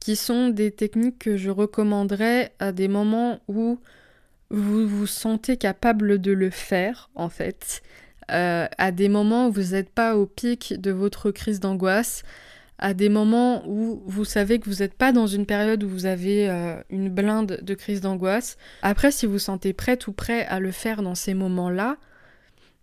qui 0.00 0.16
sont 0.16 0.50
des 0.50 0.70
techniques 0.70 1.18
que 1.18 1.38
je 1.38 1.48
recommanderais 1.48 2.52
à 2.58 2.72
des 2.72 2.88
moments 2.88 3.40
où 3.48 3.78
vous 4.50 4.86
vous 4.86 5.06
sentez 5.06 5.56
capable 5.56 6.20
de 6.20 6.32
le 6.32 6.50
faire, 6.50 7.08
en 7.14 7.30
fait, 7.30 7.82
euh, 8.30 8.66
à 8.78 8.92
des 8.92 9.08
moments 9.08 9.48
où 9.48 9.52
vous 9.52 9.72
n'êtes 9.72 9.90
pas 9.90 10.16
au 10.16 10.26
pic 10.26 10.74
de 10.80 10.90
votre 10.90 11.30
crise 11.30 11.60
d'angoisse, 11.60 12.22
à 12.78 12.94
des 12.94 13.08
moments 13.08 13.62
où 13.68 14.02
vous 14.06 14.24
savez 14.24 14.58
que 14.58 14.68
vous 14.68 14.82
n'êtes 14.82 14.94
pas 14.94 15.12
dans 15.12 15.26
une 15.26 15.46
période 15.46 15.82
où 15.84 15.88
vous 15.88 16.06
avez 16.06 16.48
euh, 16.48 16.76
une 16.90 17.08
blinde 17.08 17.60
de 17.62 17.74
crise 17.74 18.00
d'angoisse. 18.00 18.56
Après, 18.82 19.10
si 19.10 19.26
vous 19.26 19.38
sentez 19.38 19.72
prête 19.72 20.06
ou 20.06 20.12
prêt 20.12 20.46
à 20.46 20.58
le 20.58 20.70
faire 20.70 21.02
dans 21.02 21.14
ces 21.14 21.34
moments-là, 21.34 21.96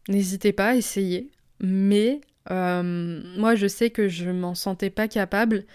n'hésitez 0.07 0.53
pas, 0.53 0.69
à 0.69 0.75
essayer. 0.75 1.29
Mais 1.59 2.21
euh, 2.49 3.21
moi, 3.37 3.55
je 3.55 3.67
sais 3.67 3.89
que 3.89 4.07
je 4.07 4.29
m'en 4.29 4.55
sentais 4.55 4.89
pas 4.89 5.07
capable 5.07 5.65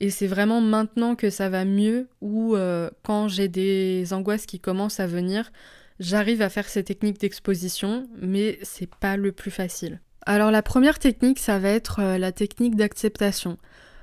et 0.00 0.10
c'est 0.10 0.26
vraiment 0.26 0.60
maintenant 0.60 1.14
que 1.14 1.30
ça 1.30 1.48
va 1.48 1.64
mieux 1.64 2.08
ou 2.22 2.56
quand 3.02 3.28
j'ai 3.28 3.48
des 3.48 4.12
angoisses 4.14 4.46
qui 4.46 4.58
commencent 4.58 4.98
à 4.98 5.06
venir, 5.06 5.52
j'arrive 6.00 6.42
à 6.42 6.48
faire 6.48 6.68
ces 6.68 6.82
techniques 6.82 7.20
d'exposition, 7.20 8.08
mais 8.20 8.58
c'est 8.62 8.92
pas 8.92 9.16
le 9.16 9.30
plus 9.30 9.52
facile. 9.52 10.00
Alors 10.26 10.50
la 10.50 10.62
première 10.62 10.98
technique, 10.98 11.38
ça 11.38 11.60
va 11.60 11.68
être 11.68 12.00
euh, 12.00 12.18
la 12.18 12.32
technique 12.32 12.74
d'acceptation. 12.74 13.56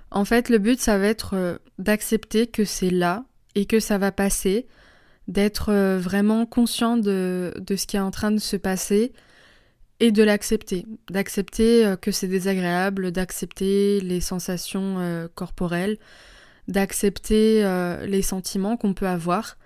En 0.09 0.23
fait, 0.23 0.47
le 0.49 0.57
but, 0.57 0.79
ça 0.79 0.97
va 0.97 1.07
être 1.07 1.33
euh, 1.33 1.57
d'accepter 1.77 2.47
que 2.47 2.63
c'est 2.63 2.89
là 2.89 3.25
et 3.55 3.65
que 3.65 3.81
ça 3.81 3.97
va 3.97 4.13
passer, 4.13 4.67
d'être 5.27 5.73
vraiment 5.97 6.45
conscient 6.45 6.95
de, 6.95 7.53
de 7.59 7.75
ce 7.75 7.85
qui 7.85 7.97
est 7.97 7.99
en 7.99 8.11
train 8.11 8.31
de 8.31 8.39
se 8.39 8.55
passer 8.55 9.11
et 9.99 10.11
de 10.11 10.23
l'accepter, 10.23 10.85
d'accepter 11.09 11.85
euh, 11.85 11.95
que 11.95 12.11
c'est 12.11 12.27
désagréable, 12.27 13.11
d'accepter 13.11 13.99
les 14.01 14.21
sensations 14.21 14.99
euh, 14.99 15.27
corporelles, 15.33 15.97
d'accepter 16.67 17.63
euh, 17.63 18.05
les 18.05 18.21
sentiments 18.21 18.77
qu'on 18.77 18.93
peut 18.93 19.07
avoir, 19.07 19.57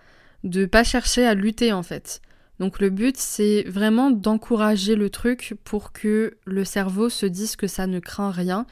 de 0.44 0.66
pas 0.66 0.84
chercher 0.84 1.26
à 1.26 1.34
lutter 1.34 1.74
en 1.74 1.84
fait. 1.84 2.22
Donc 2.60 2.80
le 2.80 2.90
but 2.90 3.18
c'est 3.18 3.64
vraiment 3.68 4.12
d'encourager 4.12 4.96
le 4.96 5.10
truc 5.10 5.56
pour 5.64 5.92
que 5.92 6.38
le 6.46 6.66
cerveau 6.66 7.10
se 7.10 7.26
dise 7.26 7.56
que 7.56 7.68
ça 7.68 7.88
ne 7.88 8.00
craint 8.00 8.32
rien 8.32 8.66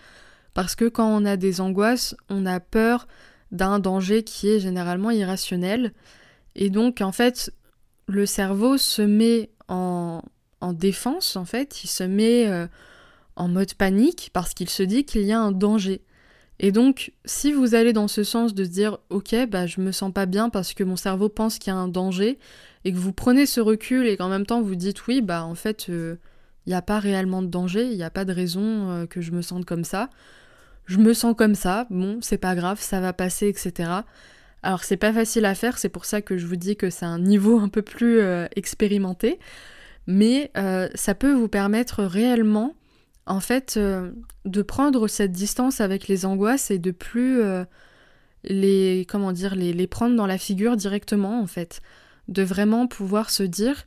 parce 0.53 0.75
que 0.75 0.85
quand 0.85 1.07
on 1.07 1.25
a 1.25 1.37
des 1.37 1.61
angoisses, 1.61 2.15
on 2.29 2.45
a 2.45 2.59
peur 2.59 3.07
d'un 3.51 3.79
danger 3.79 4.23
qui 4.23 4.49
est 4.49 4.59
généralement 4.59 5.11
irrationnel 5.11 5.93
et 6.55 6.69
donc 6.69 7.01
en 7.01 7.11
fait 7.11 7.51
le 8.07 8.25
cerveau 8.25 8.77
se 8.77 9.01
met 9.01 9.49
en 9.67 10.21
en 10.61 10.73
défense, 10.73 11.35
en 11.35 11.45
fait, 11.45 11.83
il 11.83 11.87
se 11.87 12.03
met 12.03 12.47
euh, 12.47 12.67
en 13.35 13.47
mode 13.47 13.73
panique 13.75 14.29
parce 14.33 14.53
qu'il 14.53 14.69
se 14.69 14.83
dit 14.83 15.05
qu'il 15.05 15.21
y 15.21 15.31
a 15.31 15.39
un 15.39 15.51
danger. 15.51 16.01
Et 16.59 16.71
donc, 16.71 17.13
si 17.25 17.53
vous 17.53 17.73
allez 17.75 17.93
dans 17.93 18.07
ce 18.07 18.23
sens 18.23 18.53
de 18.53 18.63
se 18.63 18.69
dire, 18.69 18.97
ok, 19.09 19.35
bah 19.49 19.65
je 19.65 19.79
me 19.79 19.91
sens 19.91 20.11
pas 20.11 20.25
bien 20.25 20.49
parce 20.49 20.73
que 20.73 20.83
mon 20.83 20.95
cerveau 20.95 21.29
pense 21.29 21.57
qu'il 21.57 21.71
y 21.71 21.75
a 21.75 21.79
un 21.79 21.87
danger, 21.87 22.37
et 22.85 22.93
que 22.93 22.97
vous 22.97 23.13
prenez 23.13 23.45
ce 23.45 23.59
recul 23.61 24.07
et 24.07 24.17
qu'en 24.17 24.29
même 24.29 24.45
temps 24.45 24.61
vous 24.61 24.75
dites, 24.75 25.07
oui, 25.07 25.21
bah 25.21 25.43
en 25.43 25.55
fait, 25.55 25.87
il 25.87 25.93
euh, 25.93 26.15
n'y 26.67 26.73
a 26.73 26.81
pas 26.81 26.99
réellement 26.99 27.41
de 27.41 27.47
danger, 27.47 27.85
il 27.85 27.97
n'y 27.97 28.03
a 28.03 28.09
pas 28.09 28.25
de 28.25 28.33
raison 28.33 28.89
euh, 28.89 29.05
que 29.05 29.21
je 29.21 29.31
me 29.31 29.41
sente 29.41 29.65
comme 29.65 29.83
ça. 29.83 30.09
Je 30.85 30.97
me 30.97 31.13
sens 31.13 31.35
comme 31.37 31.55
ça, 31.55 31.87
bon, 31.89 32.19
c'est 32.21 32.37
pas 32.37 32.55
grave, 32.55 32.79
ça 32.81 32.99
va 32.99 33.13
passer, 33.13 33.47
etc. 33.47 33.91
Alors 34.63 34.83
c'est 34.83 34.97
pas 34.97 35.13
facile 35.13 35.45
à 35.45 35.55
faire, 35.55 35.77
c'est 35.77 35.89
pour 35.89 36.05
ça 36.05 36.21
que 36.21 36.37
je 36.37 36.45
vous 36.47 36.55
dis 36.55 36.75
que 36.75 36.89
c'est 36.89 37.05
un 37.05 37.19
niveau 37.19 37.59
un 37.59 37.69
peu 37.69 37.81
plus 37.81 38.19
expérimenté 38.55 39.39
mais 40.09 40.49
euh, 40.57 40.89
ça 40.95 41.13
peut 41.13 41.31
vous 41.31 41.47
permettre 41.47 42.03
réellement, 42.03 42.73
en 43.29 43.39
fait, 43.39 43.75
euh, 43.77 44.11
de 44.45 44.61
prendre 44.61 45.07
cette 45.07 45.31
distance 45.31 45.81
avec 45.81 46.07
les 46.07 46.25
angoisses 46.25 46.71
et 46.71 46.79
de 46.79 46.91
plus 46.91 47.41
euh, 47.41 47.63
les, 48.43 49.05
comment 49.07 49.31
dire, 49.31 49.55
les, 49.55 49.71
les, 49.71 49.87
prendre 49.87 50.15
dans 50.15 50.25
la 50.25 50.39
figure 50.39 50.75
directement, 50.75 51.39
en 51.39 51.47
fait. 51.47 51.81
De 52.27 52.43
vraiment 52.43 52.87
pouvoir 52.87 53.29
se 53.29 53.43
dire, 53.43 53.85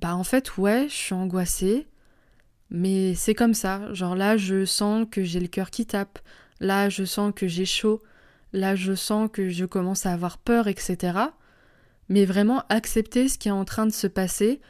bah 0.00 0.16
en 0.16 0.24
fait, 0.24 0.56
ouais, 0.56 0.86
je 0.88 0.94
suis 0.94 1.14
angoissée, 1.14 1.86
mais 2.70 3.14
c'est 3.14 3.34
comme 3.34 3.54
ça. 3.54 3.92
Genre 3.92 4.16
là, 4.16 4.38
je 4.38 4.64
sens 4.64 5.06
que 5.10 5.22
j'ai 5.22 5.40
le 5.40 5.48
cœur 5.48 5.70
qui 5.70 5.84
tape, 5.84 6.18
là, 6.58 6.88
je 6.88 7.04
sens 7.04 7.32
que 7.36 7.46
j'ai 7.46 7.66
chaud, 7.66 8.02
là, 8.54 8.74
je 8.74 8.94
sens 8.94 9.28
que 9.30 9.50
je 9.50 9.66
commence 9.66 10.06
à 10.06 10.12
avoir 10.12 10.38
peur, 10.38 10.66
etc. 10.66 11.18
Mais 12.08 12.24
vraiment 12.24 12.64
accepter 12.70 13.28
ce 13.28 13.36
qui 13.36 13.48
est 13.48 13.52
en 13.52 13.66
train 13.66 13.86
de 13.86 13.92
se 13.92 14.06
passer, 14.06 14.60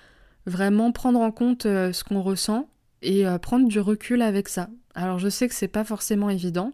vraiment 0.46 0.90
prendre 0.90 1.20
en 1.20 1.30
compte 1.30 1.66
euh, 1.66 1.92
ce 1.92 2.02
qu'on 2.02 2.20
ressent 2.20 2.68
et 3.02 3.26
euh, 3.26 3.38
prendre 3.38 3.68
du 3.68 3.80
recul 3.80 4.22
avec 4.22 4.48
ça. 4.48 4.68
Alors 4.94 5.18
je 5.18 5.28
sais 5.28 5.48
que 5.48 5.54
c'est 5.54 5.68
pas 5.68 5.84
forcément 5.84 6.30
évident, 6.30 6.72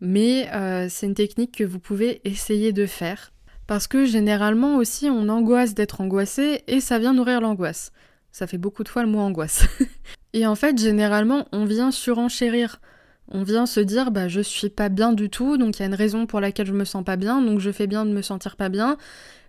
mais 0.00 0.48
euh, 0.52 0.86
c'est 0.88 1.06
une 1.06 1.14
technique 1.14 1.56
que 1.56 1.64
vous 1.64 1.78
pouvez 1.78 2.20
essayer 2.24 2.72
de 2.72 2.86
faire. 2.86 3.32
Parce 3.66 3.86
que 3.86 4.04
généralement 4.04 4.76
aussi 4.76 5.08
on 5.08 5.28
angoisse 5.28 5.74
d'être 5.74 6.00
angoissé 6.00 6.62
et 6.66 6.80
ça 6.80 6.98
vient 6.98 7.14
nourrir 7.14 7.40
l'angoisse. 7.40 7.92
Ça 8.32 8.46
fait 8.46 8.58
beaucoup 8.58 8.82
de 8.82 8.88
fois 8.88 9.02
le 9.02 9.08
mot 9.08 9.20
angoisse. 9.20 9.66
et 10.32 10.46
en 10.46 10.54
fait 10.54 10.78
généralement 10.78 11.46
on 11.52 11.64
vient 11.64 11.90
surenchérir. 11.90 12.80
On 13.28 13.44
vient 13.44 13.66
se 13.66 13.80
dire 13.80 14.10
bah 14.10 14.28
je 14.28 14.40
suis 14.40 14.68
pas 14.68 14.88
bien 14.88 15.12
du 15.12 15.30
tout, 15.30 15.56
donc 15.56 15.78
il 15.78 15.80
y 15.80 15.82
a 15.84 15.86
une 15.86 15.94
raison 15.94 16.26
pour 16.26 16.40
laquelle 16.40 16.66
je 16.66 16.72
me 16.72 16.84
sens 16.84 17.04
pas 17.04 17.16
bien, 17.16 17.40
donc 17.40 17.60
je 17.60 17.70
fais 17.70 17.86
bien 17.86 18.04
de 18.04 18.10
me 18.10 18.22
sentir 18.22 18.56
pas 18.56 18.68
bien. 18.68 18.98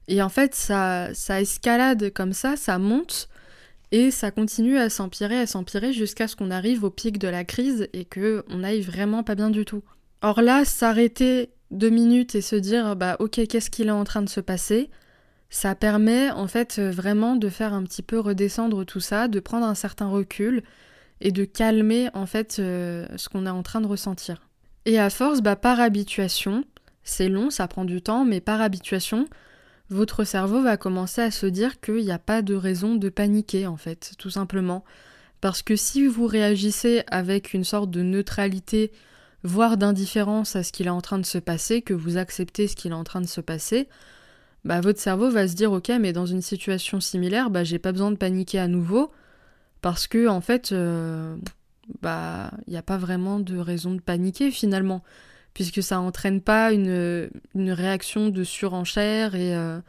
Et 0.08 0.22
en 0.22 0.30
fait 0.30 0.54
ça, 0.56 1.10
ça 1.14 1.42
escalade 1.42 2.12
comme 2.14 2.34
ça, 2.34 2.56
ça 2.56 2.78
monte, 2.78 3.30
et 3.94 4.10
ça 4.10 4.32
continue 4.32 4.80
à 4.80 4.90
s'empirer, 4.90 5.38
à 5.38 5.46
s'empirer 5.46 5.94
jusqu'à 5.94 6.28
ce 6.28 6.36
qu'on 6.36 6.50
arrive 6.50 6.84
au 6.84 6.90
pic 6.90 7.20
de 7.20 7.28
la 7.28 7.44
crise 7.44 7.88
et 7.94 8.06
que 8.06 8.44
on 8.50 8.64
aille 8.64 8.82
vraiment 8.82 9.22
pas 9.22 9.36
bien 9.36 9.52
du 9.52 9.66
tout. 9.66 9.84
Or 10.24 10.42
là, 10.42 10.66
s'arrêter 10.66 11.52
deux 11.70 11.92
minutes 11.92 12.34
et 12.34 12.42
se 12.42 12.56
dire 12.56 12.96
bah 12.96 13.18
ok 13.20 13.46
qu'est-ce 13.48 13.70
qu'il 13.70 13.90
est 13.90 13.92
en 13.92 14.04
train 14.04 14.24
de 14.24 14.30
se 14.30 14.40
passer, 14.40 14.90
ça 15.52 15.76
permet 15.76 16.32
en 16.32 16.48
fait 16.48 16.80
vraiment 16.80 17.36
de 17.36 17.50
faire 17.50 17.72
un 17.72 17.84
petit 17.84 18.02
peu 18.02 18.20
redescendre 18.20 18.84
tout 18.84 19.00
ça, 19.00 19.28
de 19.28 19.40
prendre 19.40 19.68
un 19.68 19.76
certain 19.76 20.08
recul 20.08 20.64
et 21.22 21.32
de 21.32 21.46
calmer 21.46 22.10
en 22.16 22.26
fait 22.26 22.58
euh, 22.58 23.06
ce 23.16 23.30
qu'on 23.30 23.46
est 23.46 23.52
en 23.52 23.62
train 23.62 23.80
de 23.80 23.88
ressentir. 23.88 24.50
Et 24.86 24.98
à 24.98 25.12
force, 25.12 25.42
bah 25.42 25.56
par 25.56 25.80
habituation, 25.80 26.64
c'est 27.04 27.30
long, 27.30 27.52
ça 27.52 27.68
prend 27.68 27.86
du 27.86 28.02
temps, 28.02 28.26
mais 28.26 28.42
par 28.42 28.60
habituation, 28.60 29.28
votre 29.94 30.24
cerveau 30.24 30.62
va 30.62 30.76
commencer 30.78 31.22
à 31.22 31.32
se 31.32 31.46
dire 31.46 31.80
qu'il 31.80 32.04
n'y 32.04 32.12
a 32.12 32.20
pas 32.20 32.42
de 32.42 32.56
raison 32.56 32.96
de 32.96 33.10
paniquer 33.10 33.68
en 33.68 33.78
fait, 33.78 34.14
tout 34.18 34.30
simplement. 34.30 34.84
Parce 35.40 35.62
que 35.62 35.76
si 35.76 36.08
vous 36.08 36.26
réagissez 36.26 37.04
avec 37.08 37.54
une 37.54 37.64
sorte 37.64 37.92
de 37.92 38.02
neutralité, 38.02 38.92
voire 39.44 39.78
d'indifférence 39.78 40.56
à 40.56 40.64
ce 40.64 40.72
qu'il 40.72 40.88
est 40.88 40.92
en 40.92 41.02
train 41.02 41.20
de 41.20 41.26
se 41.26 41.38
passer, 41.38 41.82
que 41.82 41.94
vous 41.94 42.18
acceptez 42.18 42.68
ce 42.68 42.76
qu'il 42.76 42.92
est 42.92 42.96
en 42.96 43.04
train 43.04 43.22
de 43.22 43.28
se 43.28 43.42
passer, 43.42 43.88
bah 44.66 44.82
votre 44.82 45.00
cerveau 45.00 45.30
va 45.30 45.48
se 45.48 45.56
dire 45.56 45.72
ok 45.72 45.92
mais 46.00 46.14
dans 46.14 46.26
une 46.26 46.42
situation 46.42 47.00
similaire, 47.02 47.50
bah 47.50 47.64
j'ai 47.64 47.80
pas 47.80 47.92
besoin 47.92 48.12
de 48.12 48.16
paniquer 48.16 48.60
à 48.60 48.68
nouveau, 48.68 49.12
parce 49.82 50.08
que 50.08 50.28
en 50.28 50.42
fait, 50.42 50.72
euh, 50.72 51.36
bah 52.02 52.52
il 52.68 52.72
n'y 52.72 52.78
a 52.78 52.84
pas 52.84 52.98
vraiment 52.98 53.40
de 53.40 53.58
raison 53.58 53.94
de 53.94 54.02
paniquer 54.02 54.50
finalement 54.50 55.04
puisque 55.54 55.84
ça 55.84 56.00
entraîne 56.00 56.42
pas 56.42 56.72
une, 56.72 57.30
réaction 57.56 58.30
de 58.30 58.44
surenchère 58.44 59.36
et, 59.36 59.56
euh, 59.56 59.80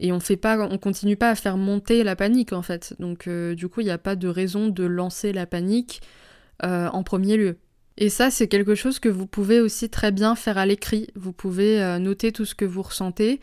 et 0.00 0.12
on 0.12 0.20
fait 0.20 0.36
pas, 0.36 0.58
on 0.58 0.78
continue 0.78 1.16
pas 1.16 1.30
à 1.30 1.34
faire 1.34 1.56
monter 1.56 2.04
la 2.04 2.16
panique 2.16 2.52
en 2.52 2.62
fait. 2.62 2.94
Donc 2.98 3.26
euh, 3.26 3.54
du 3.54 3.68
coup, 3.68 3.80
il 3.80 3.84
n'y 3.84 3.90
a 3.90 3.98
pas 3.98 4.16
de 4.16 4.28
raison 4.28 4.68
de 4.68 4.84
lancer 4.84 5.32
la 5.32 5.46
panique 5.46 6.02
euh, 6.64 6.88
en 6.88 7.02
premier 7.02 7.36
lieu. 7.36 7.56
Et 7.98 8.10
ça, 8.10 8.30
c'est 8.30 8.48
quelque 8.48 8.74
chose 8.74 8.98
que 8.98 9.08
vous 9.08 9.26
pouvez 9.26 9.60
aussi 9.60 9.88
très 9.88 10.12
bien 10.12 10.34
faire 10.34 10.58
à 10.58 10.66
l'écrit. 10.66 11.08
Vous 11.14 11.32
pouvez 11.32 11.98
noter 11.98 12.30
tout 12.30 12.44
ce 12.44 12.54
que 12.54 12.66
vous 12.66 12.82
ressentez 12.82 13.40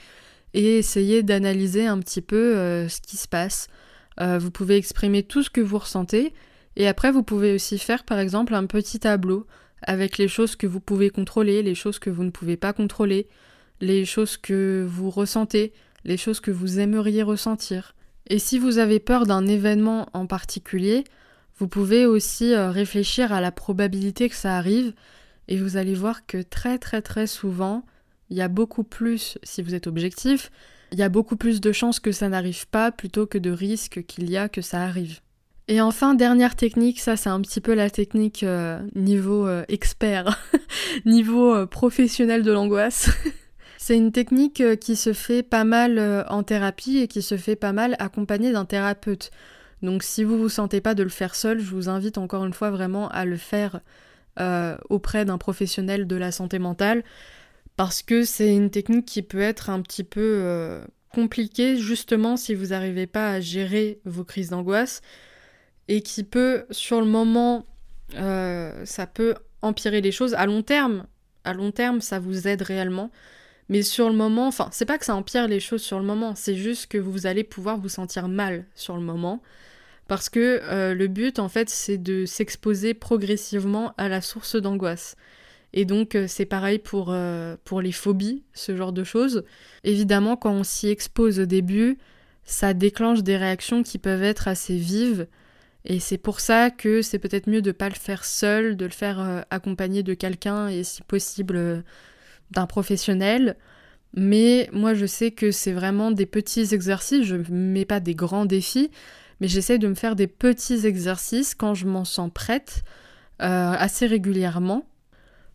et 0.54 0.78
essayer 0.78 1.24
d'analyser 1.24 1.88
un 1.88 1.98
petit 1.98 2.22
peu 2.22 2.54
ce 2.88 3.02
qui 3.02 3.18
se 3.18 3.28
passe. 3.28 3.68
vous 4.20 4.52
pouvez 4.52 4.78
exprimer 4.78 5.24
tout 5.24 5.42
ce 5.42 5.50
que 5.50 5.60
vous 5.60 5.80
ressentez 5.80 6.36
Et 6.76 6.88
après, 6.88 7.12
vous 7.12 7.24
pouvez 7.24 7.56
aussi 7.56 7.80
faire 7.80 8.04
par 8.04 8.20
exemple 8.20 8.54
un 8.54 8.68
petit 8.68 9.00
tableau 9.00 9.48
avec 9.86 10.18
les 10.18 10.28
choses 10.28 10.56
que 10.56 10.68
vous 10.68 10.80
pouvez 10.80 11.10
contrôler, 11.10 11.64
les 11.64 11.76
choses 11.76 12.00
que 12.00 12.10
vous 12.10 12.24
ne 12.24 12.30
pouvez 12.30 12.58
pas 12.58 12.74
contrôler, 12.74 13.28
les 13.82 14.06
choses 14.06 14.38
que 14.38 14.86
vous 14.88 15.10
ressentez, 15.10 15.74
les 16.06 16.18
choses 16.18 16.40
que 16.40 16.52
vous 16.52 16.80
aimeriez 16.80 17.24
ressentir. 17.24 17.96
Et 18.28 18.40
si 18.40 18.58
vous 18.58 18.78
avez 18.78 19.00
peur 19.00 19.26
d'un 19.26 19.46
événement 19.46 20.10
en 20.14 20.28
particulier, 20.28 21.04
vous 21.58 21.68
pouvez 21.68 22.06
aussi 22.06 22.54
euh, 22.54 22.72
réfléchir 22.72 23.32
à 23.32 23.42
la 23.42 23.52
probabilité 23.52 24.30
que 24.30 24.36
ça 24.36 24.58
arrive 24.58 24.94
et 25.48 25.58
vous 25.58 25.78
allez 25.78 25.94
voir 25.94 26.26
que 26.26 26.42
très 26.42 26.80
très 26.80 27.02
très 27.02 27.28
souvent, 27.28 27.86
il 28.30 28.38
y 28.38 28.42
a 28.42 28.48
beaucoup 28.48 28.84
plus, 28.84 29.38
si 29.44 29.62
vous 29.62 29.76
êtes 29.76 29.88
objectif, 29.88 30.52
il 30.92 31.00
y 31.00 31.04
a 31.04 31.10
beaucoup 31.10 31.36
plus 31.36 31.60
de 31.60 31.72
chances 31.72 32.00
que 32.00 32.12
ça 32.12 32.30
n'arrive 32.30 32.68
pas 32.68 32.92
plutôt 32.92 33.28
que 33.28 33.38
de 33.38 33.52
risques 33.52 34.06
qu'il 34.06 34.30
y 34.30 34.38
a 34.38 34.48
que 34.48 34.62
ça 34.62 34.84
arrive. 34.84 35.20
Et 35.68 35.80
enfin, 35.80 36.14
dernière 36.14 36.56
technique, 36.56 37.00
ça 37.00 37.16
c'est 37.16 37.30
un 37.30 37.42
petit 37.42 37.62
peu 37.62 37.74
la 37.74 37.90
technique 37.90 38.44
euh, 38.44 38.80
niveau 38.96 39.48
euh, 39.48 39.64
expert, 39.70 40.38
niveau 41.06 41.66
professionnel 41.68 42.44
de 42.44 42.52
l'angoisse. 42.52 43.10
c'est 43.78 43.96
une 43.96 44.12
technique 44.12 44.62
qui 44.80 44.96
se 44.96 45.14
fait 45.14 45.44
pas 45.44 45.64
mal 45.64 46.26
en 46.30 46.44
thérapie 46.44 46.98
et 46.98 47.08
qui 47.08 47.22
se 47.22 47.38
fait 47.38 47.56
pas 47.56 47.74
mal 47.74 47.96
accompagnée 48.00 48.52
d'un 48.52 48.66
thérapeute. 48.66 49.32
Donc 49.84 50.02
si 50.02 50.24
vous 50.24 50.38
vous 50.38 50.50
sentez 50.50 50.80
pas 50.80 50.96
de 50.96 51.04
le 51.04 51.10
faire 51.10 51.36
seul, 51.36 51.60
je 51.60 51.70
vous 51.70 51.90
invite 51.90 52.18
encore 52.18 52.46
une 52.46 52.54
fois 52.54 52.72
vraiment 52.72 53.10
à 53.10 53.26
le 53.26 53.38
faire 53.38 53.82
euh, 54.40 54.76
auprès 54.90 55.26
d'un 55.26 55.38
professionnel 55.38 56.08
de 56.08 56.16
la 56.16 56.32
santé 56.32 56.58
mentale 56.58 57.04
parce 57.76 58.02
que 58.02 58.24
c'est 58.24 58.56
une 58.56 58.72
technique 58.72 59.06
qui 59.06 59.22
peut 59.22 59.42
être 59.42 59.70
un 59.70 59.80
petit 59.82 60.04
peu 60.04 60.40
euh, 60.42 60.84
compliquée 61.10 61.78
justement 61.78 62.36
si 62.36 62.56
vous 62.56 62.68
n'arrivez 62.68 63.06
pas 63.06 63.30
à 63.30 63.40
gérer 63.42 64.00
vos 64.06 64.24
crises 64.24 64.50
d'angoisse 64.50 65.02
et 65.88 66.02
qui 66.02 66.24
peut 66.24 66.66
sur 66.72 67.00
le 67.00 67.08
moment 67.08 67.66
euh, 68.16 68.86
ça 68.86 69.08
peut 69.08 69.36
empirer 69.62 70.02
les 70.02 70.12
choses 70.12 70.34
à 70.34 70.46
long 70.46 70.62
terme. 70.62 71.06
À 71.44 71.54
long 71.54 71.72
terme, 71.72 72.02
ça 72.02 72.20
vous 72.20 72.48
aide 72.48 72.62
réellement. 72.62 73.12
Mais 73.70 73.82
sur 73.82 74.10
le 74.10 74.16
moment, 74.16 74.48
enfin, 74.48 74.70
c'est 74.72 74.86
pas 74.86 74.98
que 74.98 75.06
ça 75.06 75.16
empire 75.16 75.48
les 75.48 75.60
choses 75.60 75.82
sur 75.82 76.00
le 76.00 76.06
moment, 76.06 76.36
c'est 76.36 76.56
juste 76.56 76.88
que 76.88 76.98
vous 76.98 77.26
allez 77.28 77.44
pouvoir 77.44 77.78
vous 77.78 77.90
sentir 77.90 78.28
mal 78.28 78.66
sur 78.76 78.96
le 78.96 79.02
moment. 79.02 79.42
Parce 80.08 80.30
que 80.30 80.60
euh, 80.64 80.94
le 80.94 81.08
but, 81.08 81.40
en 81.40 81.48
fait, 81.48 81.70
c'est 81.70 81.98
de 81.98 82.26
s'exposer 82.26 82.94
progressivement 82.94 83.94
à 83.98 84.10
la 84.10 84.22
source 84.22 84.58
d'angoisse. 84.58 85.16
Et 85.72 85.86
donc, 85.86 86.16
euh, 86.16 86.26
c'est 86.28 86.46
pareil 86.46 86.78
pour, 86.78 87.16
pour 87.64 87.82
les 87.82 87.92
phobies, 87.92 88.44
ce 88.54 88.76
genre 88.76 88.92
de 88.92 89.04
choses. 89.04 89.44
Évidemment, 89.84 90.36
quand 90.36 90.52
on 90.52 90.64
s'y 90.64 90.90
expose 90.90 91.40
au 91.40 91.46
début, 91.46 91.98
ça 92.44 92.74
déclenche 92.74 93.24
des 93.24 93.38
réactions 93.38 93.82
qui 93.82 93.98
peuvent 93.98 94.24
être 94.24 94.50
assez 94.50 94.76
vives. 94.76 95.28
Et 95.86 96.00
c'est 96.00 96.18
pour 96.18 96.40
ça 96.40 96.70
que 96.70 97.02
c'est 97.02 97.20
peut-être 97.20 97.48
mieux 97.48 97.62
de 97.62 97.70
ne 97.70 97.74
pas 97.74 97.90
le 97.90 97.96
faire 97.96 98.24
seul, 98.24 98.78
de 98.78 98.86
le 98.86 98.92
faire 98.92 99.46
accompagné 99.50 100.02
de 100.02 100.14
quelqu'un 100.14 100.70
et 100.70 100.84
si 100.84 101.02
possible 101.02 101.84
d'un 102.52 102.66
professionnel. 102.68 103.58
Mais 104.16 104.70
moi, 104.72 104.94
je 104.94 105.06
sais 105.06 105.32
que 105.32 105.52
c'est 105.52 105.72
vraiment 105.72 106.12
des 106.12 106.26
petits 106.26 106.74
exercices, 106.74 107.26
je 107.26 107.36
ne 107.36 107.44
mets 107.50 107.86
pas 107.86 108.00
des 108.00 108.16
grands 108.16 108.46
défis, 108.46 108.92
mais 109.42 109.48
j'essaie 109.48 109.80
de 109.80 109.88
me 109.88 109.96
faire 109.96 110.16
des 110.16 110.28
petits 110.28 110.86
exercices 110.86 111.56
quand 111.56 111.74
je 111.74 111.88
m'en 111.88 112.06
sens 112.06 112.30
prête, 112.34 112.84
euh, 113.42 113.74
assez 113.78 114.06
régulièrement, 114.06 114.86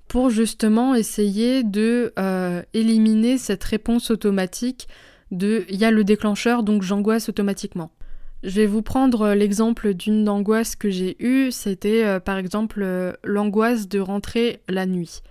pour 0.09 0.31
justement 0.31 0.95
essayer 0.95 1.63
de 1.63 2.13
euh, 2.19 2.63
éliminer 2.75 3.39
cette 3.39 3.63
réponse 3.63 4.11
automatique 4.11 4.89
de 5.31 5.65
il 5.69 5.77
y 5.77 5.85
a 5.85 5.91
le 5.91 6.05
déclencheur 6.05 6.63
donc 6.63 6.83
j'angoisse 6.83 7.29
automatiquement. 7.29 7.91
Je 8.43 8.61
vais 8.61 8.67
vous 8.67 8.83
prendre 8.83 9.35
l'exemple 9.35 9.95
d'une 9.95 10.29
angoisse 10.29 10.77
que 10.77 10.91
j'ai 10.91 11.17
eue, 11.25 11.51
c'était 11.51 12.05
euh, 12.05 12.21
par 12.21 12.39
exemple 12.39 13.17
l'angoisse 13.25 13.89
de 13.89 13.99
rentrer 13.99 14.61
la 14.69 14.87
nuit. 14.87 15.23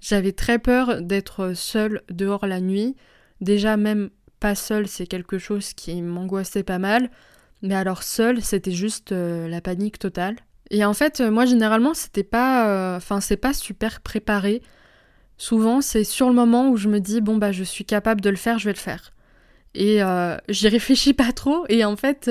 J'avais 0.00 0.32
très 0.32 0.58
peur 0.58 1.00
d'être 1.00 1.54
seule 1.54 2.02
dehors 2.10 2.46
la 2.46 2.60
nuit. 2.60 2.96
Déjà 3.40 3.76
même 3.76 4.10
pas 4.40 4.56
seule, 4.56 4.88
c'est 4.88 5.06
quelque 5.06 5.38
chose 5.38 5.72
qui 5.72 6.02
m'angoissait 6.02 6.64
pas 6.64 6.80
mal. 6.80 7.08
Mais 7.62 7.76
alors 7.76 8.02
seul, 8.02 8.42
c'était 8.42 8.72
juste 8.72 9.12
euh, 9.12 9.48
la 9.48 9.60
panique 9.60 10.00
totale. 10.00 10.36
Et 10.70 10.84
en 10.84 10.94
fait, 10.94 11.20
euh, 11.20 11.30
moi 11.30 11.46
généralement, 11.46 11.94
c'était 11.94 12.24
pas, 12.24 12.68
euh, 12.68 12.96
enfin 12.96 13.20
c'est 13.20 13.36
pas 13.36 13.52
super 13.52 14.00
préparé. 14.00 14.60
Souvent, 15.38 15.80
c'est 15.80 16.04
sur 16.04 16.28
le 16.28 16.34
moment 16.34 16.70
où 16.70 16.76
je 16.76 16.88
me 16.88 16.98
dis 16.98 17.20
bon 17.20 17.36
bah 17.36 17.52
je 17.52 17.62
suis 17.62 17.84
capable 17.84 18.20
de 18.20 18.30
le 18.30 18.36
faire, 18.36 18.58
je 18.58 18.64
vais 18.64 18.72
le 18.72 18.78
faire. 18.78 19.12
Et 19.74 20.00
j'y 20.48 20.68
réfléchis 20.68 21.14
pas 21.14 21.32
trop. 21.32 21.64
Et 21.68 21.84
en 21.84 21.96
fait, 21.96 22.30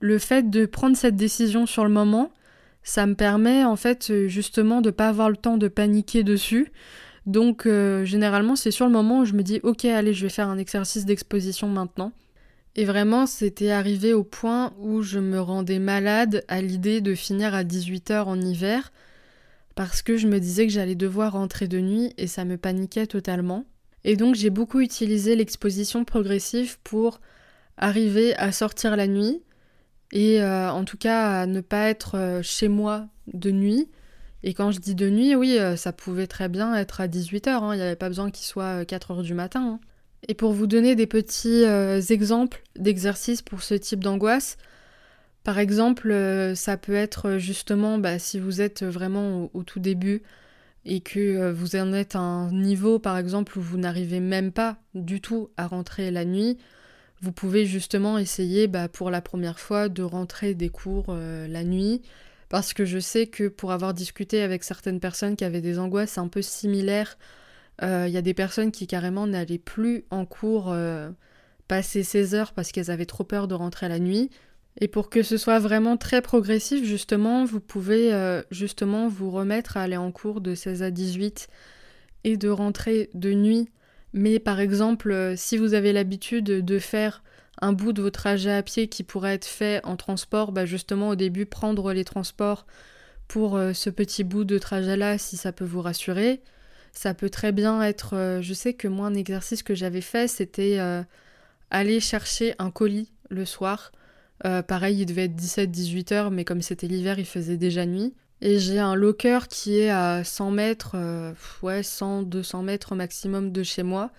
le 0.00 0.18
fait 0.18 0.50
de 0.50 0.66
prendre 0.66 0.96
cette 0.96 1.16
décision 1.16 1.66
sur 1.66 1.84
le 1.84 1.90
moment, 1.90 2.32
ça 2.82 3.06
me 3.06 3.14
permet 3.14 3.64
en 3.64 3.76
fait 3.76 4.26
justement 4.28 4.80
de 4.80 4.90
pas 4.90 5.08
avoir 5.08 5.30
le 5.30 5.36
temps 5.36 5.56
de 5.58 5.68
paniquer 5.68 6.22
dessus. 6.22 6.72
Donc 7.26 7.66
généralement, 7.66 8.56
c'est 8.56 8.70
sur 8.70 8.86
le 8.86 8.92
moment 8.92 9.20
où 9.20 9.24
je 9.24 9.34
me 9.34 9.42
dis 9.42 9.60
ok 9.62 9.84
allez, 9.84 10.14
je 10.14 10.22
vais 10.22 10.30
faire 10.30 10.48
un 10.48 10.58
exercice 10.58 11.04
d'exposition 11.04 11.68
maintenant. 11.68 12.12
Et 12.76 12.84
vraiment, 12.84 13.26
c'était 13.26 13.72
arrivé 13.72 14.14
au 14.14 14.22
point 14.22 14.72
où 14.78 15.02
je 15.02 15.18
me 15.18 15.40
rendais 15.40 15.80
malade 15.80 16.44
à 16.46 16.62
l'idée 16.62 17.00
de 17.00 17.16
finir 17.16 17.52
à 17.52 17.64
18h 17.64 18.22
en 18.22 18.40
hiver, 18.40 18.92
parce 19.74 20.02
que 20.02 20.16
je 20.16 20.28
me 20.28 20.38
disais 20.38 20.68
que 20.68 20.72
j'allais 20.72 20.94
devoir 20.94 21.32
rentrer 21.32 21.66
de 21.66 21.80
nuit 21.80 22.14
et 22.16 22.28
ça 22.28 22.44
me 22.44 22.56
paniquait 22.56 23.08
totalement. 23.08 23.64
Et 24.04 24.16
donc 24.16 24.34
j'ai 24.34 24.50
beaucoup 24.50 24.80
utilisé 24.80 25.36
l'exposition 25.36 26.04
progressive 26.04 26.78
pour 26.82 27.20
arriver 27.76 28.34
à 28.36 28.52
sortir 28.52 28.96
la 28.96 29.06
nuit, 29.06 29.42
et 30.12 30.42
euh, 30.42 30.70
en 30.70 30.84
tout 30.84 30.96
cas 30.96 31.40
à 31.42 31.46
ne 31.46 31.60
pas 31.60 31.88
être 31.88 32.16
euh, 32.16 32.42
chez 32.42 32.68
moi 32.68 33.08
de 33.32 33.50
nuit. 33.50 33.88
Et 34.42 34.54
quand 34.54 34.70
je 34.70 34.78
dis 34.78 34.94
de 34.94 35.10
nuit, 35.10 35.34
oui, 35.34 35.58
euh, 35.58 35.76
ça 35.76 35.92
pouvait 35.92 36.26
très 36.26 36.48
bien 36.48 36.74
être 36.74 37.00
à 37.00 37.08
18h, 37.08 37.48
hein. 37.48 37.74
il 37.74 37.76
n'y 37.76 37.82
avait 37.82 37.96
pas 37.96 38.08
besoin 38.08 38.30
qu'il 38.30 38.46
soit 38.46 38.82
4h 38.84 39.22
du 39.22 39.34
matin. 39.34 39.62
Hein. 39.62 39.80
Et 40.28 40.34
pour 40.34 40.52
vous 40.52 40.66
donner 40.66 40.94
des 40.94 41.06
petits 41.06 41.62
exemples 42.12 42.62
d'exercices 42.76 43.40
pour 43.40 43.62
ce 43.62 43.74
type 43.74 44.04
d'angoisse, 44.04 44.58
par 45.44 45.58
exemple, 45.58 46.14
ça 46.54 46.76
peut 46.76 46.94
être 46.94 47.38
justement 47.38 47.96
bah, 47.96 48.18
si 48.18 48.38
vous 48.38 48.60
êtes 48.60 48.84
vraiment 48.84 49.50
au, 49.54 49.62
tout 49.62 49.80
début 49.80 50.22
et 50.84 51.00
que 51.00 51.50
vous 51.50 51.76
en 51.76 51.92
êtes 51.92 52.16
à 52.16 52.20
un 52.20 52.50
niveau, 52.52 52.98
par 52.98 53.18
exemple, 53.18 53.58
où 53.58 53.62
vous 53.62 53.78
n'arrivez 53.78 54.20
même 54.20 54.52
pas 54.52 54.78
du 54.94 55.20
tout 55.20 55.50
à 55.56 55.66
rentrer 55.66 56.10
la 56.10 56.24
nuit, 56.24 56.58
vous 57.20 57.32
pouvez 57.32 57.66
justement 57.66 58.18
essayer 58.18 58.66
bah, 58.66 58.88
pour 58.88 59.10
la 59.10 59.20
première 59.20 59.60
fois 59.60 59.88
de 59.88 60.02
rentrer 60.02 60.54
des 60.54 60.70
cours 60.70 61.14
la 61.14 61.64
nuit. 61.64 62.00
Parce 62.48 62.72
que 62.72 62.84
je 62.84 62.98
sais 62.98 63.26
que 63.26 63.48
pour 63.48 63.72
avoir 63.72 63.94
discuté 63.94 64.42
avec 64.42 64.64
certaines 64.64 65.00
personnes 65.00 65.36
qui 65.36 65.44
avaient 65.44 65.60
des 65.60 65.78
angoisses 65.78 66.18
un 66.18 66.28
peu 66.28 66.42
similaires 66.42 67.16
il 67.80 67.86
euh, 67.86 68.08
y 68.08 68.16
a 68.16 68.22
des 68.22 68.34
personnes 68.34 68.72
qui 68.72 68.86
carrément 68.86 69.26
n'allaient 69.26 69.58
plus 69.58 70.04
en 70.10 70.26
cours 70.26 70.70
euh, 70.70 71.10
passer 71.66 72.02
16 72.02 72.34
heures 72.34 72.52
parce 72.52 72.72
qu'elles 72.72 72.90
avaient 72.90 73.06
trop 73.06 73.24
peur 73.24 73.48
de 73.48 73.54
rentrer 73.54 73.88
la 73.88 73.98
nuit. 73.98 74.30
Et 74.78 74.88
pour 74.88 75.10
que 75.10 75.22
ce 75.22 75.36
soit 75.36 75.58
vraiment 75.58 75.96
très 75.96 76.22
progressif, 76.22 76.84
justement, 76.84 77.44
vous 77.44 77.60
pouvez 77.60 78.12
euh, 78.12 78.42
justement 78.50 79.08
vous 79.08 79.30
remettre 79.30 79.76
à 79.76 79.82
aller 79.82 79.96
en 79.96 80.12
cours 80.12 80.40
de 80.40 80.54
16 80.54 80.82
à 80.82 80.90
18 80.90 81.48
et 82.24 82.36
de 82.36 82.48
rentrer 82.48 83.10
de 83.14 83.32
nuit. 83.32 83.68
Mais 84.12 84.38
par 84.38 84.60
exemple, 84.60 85.34
si 85.36 85.56
vous 85.56 85.74
avez 85.74 85.92
l'habitude 85.92 86.44
de 86.44 86.78
faire 86.78 87.22
un 87.60 87.72
bout 87.72 87.92
de 87.92 88.02
votre 88.02 88.20
trajet 88.20 88.52
à 88.52 88.62
pied 88.62 88.88
qui 88.88 89.02
pourrait 89.02 89.34
être 89.34 89.44
fait 89.44 89.84
en 89.84 89.96
transport, 89.96 90.52
bah 90.52 90.66
justement 90.66 91.10
au 91.10 91.14
début 91.14 91.46
prendre 91.46 91.92
les 91.92 92.04
transports 92.04 92.66
pour 93.28 93.60
ce 93.74 93.90
petit 93.90 94.24
bout 94.24 94.44
de 94.44 94.58
trajet-là 94.58 95.18
si 95.18 95.36
ça 95.36 95.52
peut 95.52 95.64
vous 95.64 95.82
rassurer. 95.82 96.42
Ça 96.92 97.14
peut 97.14 97.30
très 97.30 97.52
bien 97.52 97.82
être, 97.82 98.14
euh, 98.16 98.42
je 98.42 98.52
sais 98.52 98.74
que 98.74 98.88
moi 98.88 99.06
un 99.06 99.14
exercice 99.14 99.62
que 99.62 99.74
j'avais 99.74 100.00
fait, 100.00 100.28
c'était 100.28 100.78
euh, 100.78 101.02
aller 101.70 102.00
chercher 102.00 102.54
un 102.58 102.70
colis 102.70 103.12
le 103.28 103.44
soir. 103.44 103.92
Euh, 104.44 104.62
pareil, 104.62 105.00
il 105.00 105.06
devait 105.06 105.24
être 105.24 105.36
17-18 105.36 106.14
heures, 106.14 106.30
mais 106.30 106.44
comme 106.44 106.62
c'était 106.62 106.86
l'hiver, 106.86 107.18
il 107.18 107.26
faisait 107.26 107.56
déjà 107.56 107.86
nuit. 107.86 108.14
Et 108.40 108.58
j'ai 108.58 108.78
un 108.78 108.94
locker 108.94 109.48
qui 109.48 109.78
est 109.78 109.90
à 109.90 110.24
100 110.24 110.50
mètres, 110.50 110.96
ouais, 111.62 111.82
100-200 111.82 112.62
mètres 112.62 112.94
maximum 112.94 113.52
de 113.52 113.62
chez 113.62 113.82
moi. 113.82 114.10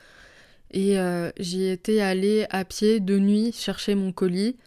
Et 0.69 0.95
j'y 1.39 1.65
étais 1.65 2.01
allée 2.01 2.45
à 2.51 2.63
pied 2.63 2.99
de 2.99 3.17
nuit 3.17 3.51
chercher 3.51 3.95
mon 3.95 4.11
colis. 4.11 4.57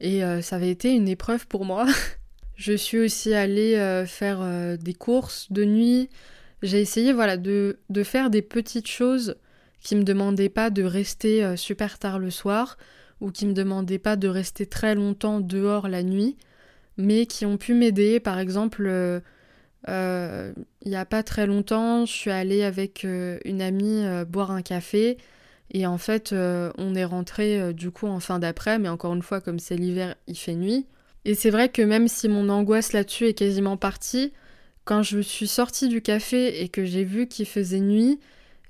Et 0.00 0.22
ça 0.40 0.56
avait 0.56 0.70
été 0.70 0.90
une 0.94 1.06
épreuve 1.06 1.46
pour 1.46 1.66
moi. 1.66 1.84
je 2.56 2.72
suis 2.72 2.98
aussi 2.98 3.34
allée 3.34 4.04
faire 4.06 4.78
des 4.78 4.94
courses 4.94 5.52
de 5.52 5.66
nuit. 5.66 6.08
J'ai 6.62 6.80
essayé 6.80 7.12
voilà, 7.12 7.36
de, 7.36 7.78
de, 7.90 8.02
faire 8.02 8.30
des 8.30 8.42
petites 8.42 8.88
choses 8.88 9.36
qui 9.80 9.94
me 9.96 10.02
demandaient 10.02 10.48
pas 10.48 10.70
de 10.70 10.82
rester 10.82 11.44
euh, 11.44 11.56
super 11.56 11.98
tard 11.98 12.18
le 12.18 12.30
soir 12.30 12.78
ou 13.20 13.30
qui 13.30 13.46
me 13.46 13.52
demandaient 13.52 13.98
pas 13.98 14.16
de 14.16 14.28
rester 14.28 14.66
très 14.66 14.94
longtemps 14.94 15.40
dehors 15.40 15.88
la 15.88 16.02
nuit, 16.02 16.36
mais 16.96 17.26
qui 17.26 17.46
ont 17.46 17.56
pu 17.56 17.74
m'aider. 17.74 18.20
Par 18.20 18.38
exemple, 18.38 18.86
euh, 18.86 19.20
euh, 19.88 20.52
il 20.82 20.90
n'y 20.90 20.96
a 20.96 21.04
pas 21.04 21.22
très 21.22 21.46
longtemps, 21.46 22.06
je 22.06 22.12
suis 22.12 22.30
allée 22.30 22.62
avec 22.62 23.04
une 23.04 23.62
amie 23.62 24.04
boire 24.28 24.50
un 24.50 24.62
café. 24.62 25.18
Et 25.70 25.86
en 25.86 25.98
fait, 25.98 26.32
on 26.32 26.94
est 26.94 27.04
rentré 27.04 27.74
du 27.74 27.90
coup 27.90 28.06
en 28.06 28.20
fin 28.20 28.38
d'après, 28.38 28.78
mais 28.78 28.88
encore 28.88 29.14
une 29.14 29.22
fois, 29.22 29.40
comme 29.40 29.58
c'est 29.58 29.76
l'hiver, 29.76 30.14
il 30.26 30.36
fait 30.36 30.54
nuit. 30.54 30.86
Et 31.24 31.34
c'est 31.34 31.50
vrai 31.50 31.68
que 31.68 31.82
même 31.82 32.08
si 32.08 32.28
mon 32.28 32.48
angoisse 32.48 32.92
là-dessus 32.92 33.26
est 33.26 33.34
quasiment 33.34 33.76
partie, 33.76 34.32
quand 34.84 35.02
je 35.02 35.20
suis 35.20 35.46
sortie 35.46 35.88
du 35.88 36.00
café 36.00 36.62
et 36.62 36.70
que 36.70 36.86
j'ai 36.86 37.04
vu 37.04 37.26
qu'il 37.28 37.44
faisait 37.44 37.80
nuit, 37.80 38.18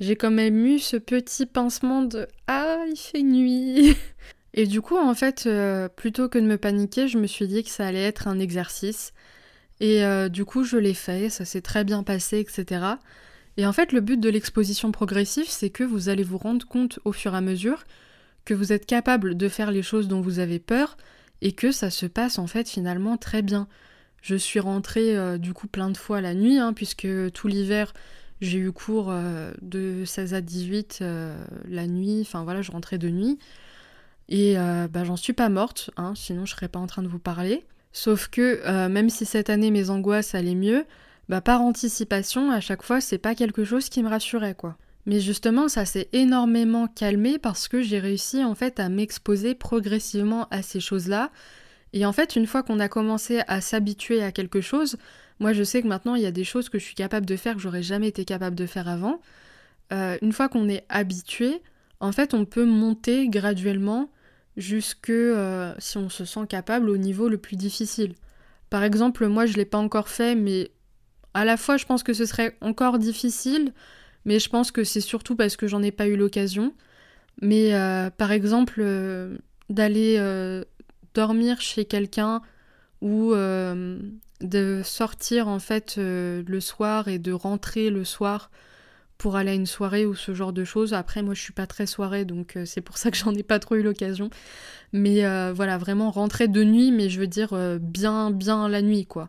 j'ai 0.00 0.16
quand 0.16 0.32
même 0.32 0.66
eu 0.66 0.80
ce 0.80 0.96
petit 0.96 1.46
pincement 1.46 2.02
de 2.02 2.26
Ah, 2.48 2.78
il 2.90 2.96
fait 2.96 3.22
nuit 3.22 3.96
Et 4.54 4.66
du 4.66 4.80
coup, 4.80 4.96
en 4.96 5.14
fait, 5.14 5.44
euh, 5.46 5.88
plutôt 5.88 6.28
que 6.28 6.38
de 6.38 6.46
me 6.46 6.56
paniquer, 6.58 7.08
je 7.08 7.18
me 7.18 7.26
suis 7.26 7.48
dit 7.48 7.62
que 7.62 7.70
ça 7.70 7.86
allait 7.86 8.04
être 8.04 8.28
un 8.28 8.38
exercice. 8.38 9.12
Et 9.80 10.04
euh, 10.04 10.28
du 10.28 10.44
coup, 10.44 10.64
je 10.64 10.76
l'ai 10.76 10.94
fait, 10.94 11.28
ça 11.28 11.44
s'est 11.44 11.60
très 11.60 11.84
bien 11.84 12.02
passé, 12.02 12.38
etc. 12.40 12.86
Et 13.56 13.66
en 13.66 13.72
fait, 13.72 13.92
le 13.92 14.00
but 14.00 14.18
de 14.18 14.28
l'exposition 14.28 14.90
progressive, 14.92 15.48
c'est 15.48 15.70
que 15.70 15.84
vous 15.84 16.08
allez 16.08 16.22
vous 16.22 16.38
rendre 16.38 16.66
compte 16.66 16.98
au 17.04 17.12
fur 17.12 17.34
et 17.34 17.36
à 17.36 17.40
mesure 17.40 17.84
que 18.44 18.54
vous 18.54 18.72
êtes 18.72 18.86
capable 18.86 19.36
de 19.36 19.48
faire 19.48 19.70
les 19.70 19.82
choses 19.82 20.08
dont 20.08 20.20
vous 20.20 20.38
avez 20.38 20.58
peur 20.58 20.96
et 21.42 21.52
que 21.52 21.70
ça 21.70 21.90
se 21.90 22.06
passe 22.06 22.38
en 22.38 22.46
fait 22.46 22.68
finalement 22.68 23.16
très 23.16 23.42
bien. 23.42 23.68
Je 24.22 24.34
suis 24.34 24.58
rentrée 24.58 25.16
euh, 25.16 25.38
du 25.38 25.52
coup 25.52 25.68
plein 25.68 25.90
de 25.90 25.96
fois 25.96 26.20
la 26.20 26.34
nuit, 26.34 26.58
hein, 26.58 26.72
puisque 26.72 27.06
tout 27.32 27.48
l'hiver 27.48 27.92
j'ai 28.40 28.58
eu 28.58 28.72
cours 28.72 29.12
de 29.62 30.04
16 30.04 30.34
à 30.34 30.40
18 30.40 31.02
la 31.68 31.86
nuit, 31.88 32.20
enfin 32.20 32.44
voilà, 32.44 32.62
je 32.62 32.70
rentrais 32.70 32.98
de 32.98 33.08
nuit. 33.08 33.36
Et 34.28 34.58
euh, 34.58 34.88
bah, 34.88 35.04
j'en 35.04 35.16
suis 35.16 35.32
pas 35.32 35.48
morte, 35.48 35.90
hein, 35.96 36.12
sinon 36.14 36.44
je 36.44 36.54
serais 36.54 36.68
pas 36.68 36.78
en 36.78 36.86
train 36.86 37.02
de 37.02 37.08
vous 37.08 37.18
parler. 37.18 37.64
Sauf 37.92 38.28
que 38.28 38.60
euh, 38.66 38.88
même 38.88 39.10
si 39.10 39.24
cette 39.24 39.50
année 39.50 39.70
mes 39.70 39.90
angoisses 39.90 40.34
allaient 40.34 40.54
mieux, 40.54 40.84
bah, 41.28 41.40
par 41.40 41.62
anticipation, 41.62 42.50
à 42.50 42.60
chaque 42.60 42.82
fois, 42.82 43.00
c'est 43.00 43.18
pas 43.18 43.34
quelque 43.34 43.64
chose 43.64 43.88
qui 43.88 44.02
me 44.02 44.08
rassurait, 44.08 44.54
quoi. 44.54 44.76
Mais 45.06 45.20
justement, 45.20 45.68
ça 45.68 45.86
s'est 45.86 46.08
énormément 46.12 46.86
calmé 46.86 47.38
parce 47.38 47.66
que 47.68 47.80
j'ai 47.80 47.98
réussi 47.98 48.44
en 48.44 48.54
fait 48.54 48.78
à 48.78 48.90
m'exposer 48.90 49.54
progressivement 49.54 50.46
à 50.50 50.60
ces 50.60 50.80
choses-là. 50.80 51.30
Et 51.94 52.04
en 52.04 52.12
fait, 52.12 52.36
une 52.36 52.46
fois 52.46 52.62
qu'on 52.62 52.78
a 52.78 52.88
commencé 52.88 53.40
à 53.48 53.62
s'habituer 53.62 54.22
à 54.22 54.32
quelque 54.32 54.60
chose, 54.60 54.98
moi 55.40 55.54
je 55.54 55.62
sais 55.62 55.80
que 55.80 55.88
maintenant 55.88 56.14
il 56.14 56.22
y 56.22 56.26
a 56.26 56.30
des 56.30 56.44
choses 56.44 56.68
que 56.68 56.78
je 56.78 56.84
suis 56.84 56.94
capable 56.94 57.24
de 57.24 57.36
faire 57.36 57.54
que 57.54 57.60
j'aurais 57.60 57.82
jamais 57.82 58.08
été 58.08 58.26
capable 58.26 58.54
de 58.54 58.66
faire 58.66 58.86
avant. 58.86 59.22
Euh, 59.94 60.18
une 60.20 60.32
fois 60.32 60.50
qu'on 60.50 60.68
est 60.68 60.84
habitué, 60.90 61.62
en 62.00 62.12
fait, 62.12 62.34
on 62.34 62.44
peut 62.44 62.66
monter 62.66 63.28
graduellement 63.28 64.10
jusque 64.58 65.10
euh, 65.10 65.72
si 65.78 65.96
on 65.96 66.10
se 66.10 66.24
sent 66.24 66.46
capable 66.48 66.90
au 66.90 66.98
niveau 66.98 67.28
le 67.28 67.38
plus 67.38 67.56
difficile. 67.56 68.14
Par 68.68 68.82
exemple, 68.82 69.26
moi 69.28 69.46
je 69.46 69.54
l'ai 69.54 69.64
pas 69.64 69.78
encore 69.78 70.08
fait, 70.08 70.34
mais 70.34 70.70
à 71.32 71.44
la 71.44 71.56
fois 71.56 71.78
je 71.78 71.86
pense 71.86 72.02
que 72.02 72.12
ce 72.12 72.26
serait 72.26 72.56
encore 72.60 72.98
difficile, 72.98 73.72
mais 74.24 74.38
je 74.38 74.50
pense 74.50 74.70
que 74.70 74.84
c'est 74.84 75.00
surtout 75.00 75.36
parce 75.36 75.56
que 75.56 75.66
j'en 75.66 75.82
ai 75.82 75.92
pas 75.92 76.06
eu 76.06 76.16
l'occasion. 76.16 76.74
Mais 77.40 77.74
euh, 77.74 78.10
par 78.10 78.32
exemple, 78.32 78.80
euh, 78.80 79.38
d'aller 79.70 80.20
dormir 81.14 81.60
chez 81.60 81.84
quelqu'un 81.84 82.42
ou 83.00 83.32
de 83.32 84.82
sortir 84.84 85.48
en 85.48 85.60
fait 85.60 85.94
le 85.98 86.60
soir 86.60 87.08
et 87.08 87.18
de 87.18 87.32
rentrer 87.32 87.90
le 87.90 88.04
soir 88.04 88.50
pour 89.18 89.34
aller 89.34 89.50
à 89.50 89.54
une 89.54 89.66
soirée 89.66 90.06
ou 90.06 90.14
ce 90.14 90.32
genre 90.32 90.52
de 90.52 90.64
choses. 90.64 90.94
Après, 90.94 91.22
moi, 91.22 91.34
je 91.34 91.42
suis 91.42 91.52
pas 91.52 91.66
très 91.66 91.86
soirée, 91.86 92.24
donc 92.24 92.56
euh, 92.56 92.64
c'est 92.64 92.80
pour 92.80 92.96
ça 92.98 93.10
que 93.10 93.16
j'en 93.16 93.34
ai 93.34 93.42
pas 93.42 93.58
trop 93.58 93.74
eu 93.74 93.82
l'occasion. 93.82 94.30
Mais 94.92 95.26
euh, 95.26 95.52
voilà, 95.54 95.76
vraiment 95.76 96.10
rentrer 96.10 96.46
de 96.48 96.62
nuit, 96.62 96.92
mais 96.92 97.10
je 97.10 97.20
veux 97.20 97.26
dire 97.26 97.52
euh, 97.52 97.78
bien, 97.80 98.30
bien 98.30 98.68
la 98.68 98.80
nuit, 98.80 99.06
quoi. 99.06 99.28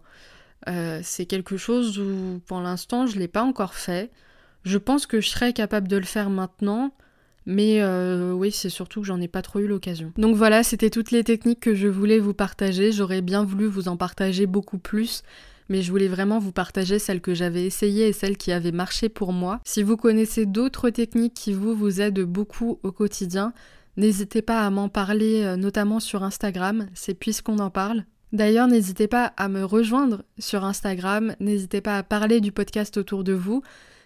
c'est 1.01 1.25
quelque 1.25 1.57
chose 1.57 1.99
où, 1.99 2.39
pour 2.45 2.61
l'instant, 2.61 3.07
je 3.07 3.17
l'ai 3.17 3.27
pas 3.27 3.43
encore 3.43 3.73
fait. 3.73 4.11
Je 4.63 4.77
pense 4.77 5.07
que 5.07 5.19
je 5.19 5.29
serais 5.29 5.53
capable 5.53 5.87
de 5.87 5.97
le 5.97 6.05
faire 6.05 6.29
maintenant. 6.29 6.93
Mais 7.45 7.83
oui, 8.31 8.51
c'est 8.51 8.69
surtout 8.69 9.01
que 9.01 9.07
j'en 9.07 9.19
ai 9.19 9.27
pas 9.27 9.41
trop 9.41 9.59
eu 9.59 9.65
l'occasion. 9.65 10.13
Donc 10.17 10.35
voilà, 10.35 10.61
c'était 10.61 10.91
toutes 10.91 11.09
les 11.09 11.23
techniques 11.23 11.61
que 11.61 11.73
je 11.73 11.87
voulais 11.87 12.19
vous 12.19 12.35
partager. 12.35 12.91
J'aurais 12.91 13.21
bien 13.21 13.43
voulu 13.43 13.65
vous 13.65 13.87
en 13.87 13.97
partager 13.97 14.45
beaucoup 14.45 14.77
plus 14.77 15.23
mais 15.69 15.81
je 15.81 15.91
voulais 15.91 16.07
vraiment 16.07 16.39
vous 16.39 16.51
partager 16.51 16.99
celles 16.99 17.21
que 17.21 17.33
j'avais 17.33 17.65
essayées 17.65 18.07
et 18.07 18.13
celles 18.13 18.37
qui 18.37 18.51
avaient 18.51 18.71
marché 18.71 19.07
pour 19.07 19.31
moi. 19.31 19.59
Si 19.65 19.83
vous 19.83 19.97
connaissez 19.97 20.45
d'autres 20.45 20.89
techniques 20.89 21.35
qui 21.35 21.53
vous, 21.53 21.75
vous 21.75 22.01
aident 22.01 22.21
beaucoup 22.21 22.79
au 22.83 22.91
quotidien, 22.91 23.53
n'hésitez 23.97 24.41
pas 24.41 24.65
à 24.65 24.69
m'en 24.69 24.89
parler, 24.89 25.43
euh, 25.43 25.55
notamment 25.55 25.99
sur 25.99 26.23
Instagram, 26.23 26.87
c'est 26.93 27.13
puisqu'on 27.13 27.59
en 27.59 27.69
parle. 27.69 28.03
D'ailleurs, 28.31 28.67
n'hésitez 28.67 29.07
pas 29.07 29.33
à 29.37 29.49
me 29.49 29.63
rejoindre 29.63 30.23
sur 30.37 30.63
Instagram, 30.63 31.35
n'hésitez 31.39 31.81
pas 31.81 31.97
à 31.97 32.03
parler 32.03 32.41
du 32.41 32.51
podcast 32.51 32.97
autour 32.97 33.23
de 33.23 33.33
vous. 33.33 33.63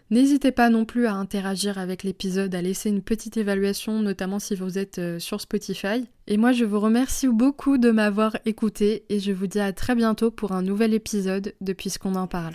N'hésitez 0.10 0.52
pas 0.52 0.70
non 0.70 0.86
plus 0.86 1.08
à 1.08 1.14
interagir 1.14 1.78
avec 1.78 2.04
l'épisode, 2.04 2.54
à 2.54 2.62
laisser 2.62 2.90
une 2.90 3.02
petite 3.02 3.38
évaluation, 3.38 4.02
notamment 4.02 4.40
si 4.40 4.56
vous 4.56 4.78
êtes 4.78 5.00
euh, 5.00 5.20
sur 5.20 5.42
Spotify. 5.42 6.06
Et 6.28 6.38
moi, 6.38 6.52
je 6.52 6.66
vous 6.66 6.80
remercie 6.80 7.28
beaucoup 7.28 7.78
de 7.78 7.92
m'avoir 7.92 8.38
écouté 8.46 9.06
et 9.10 9.20
je 9.20 9.32
vous 9.32 9.48
dis 9.48 9.60
à 9.60 9.74
très 9.74 9.96
bientôt 9.96 10.32
pour 10.32 10.52
un 10.52 10.62
nouvel 10.62 10.94
épisode 10.94 11.54
de 11.62 11.74
Puisqu'on 11.74 12.16
en 12.16 12.28
parle. 12.28 12.54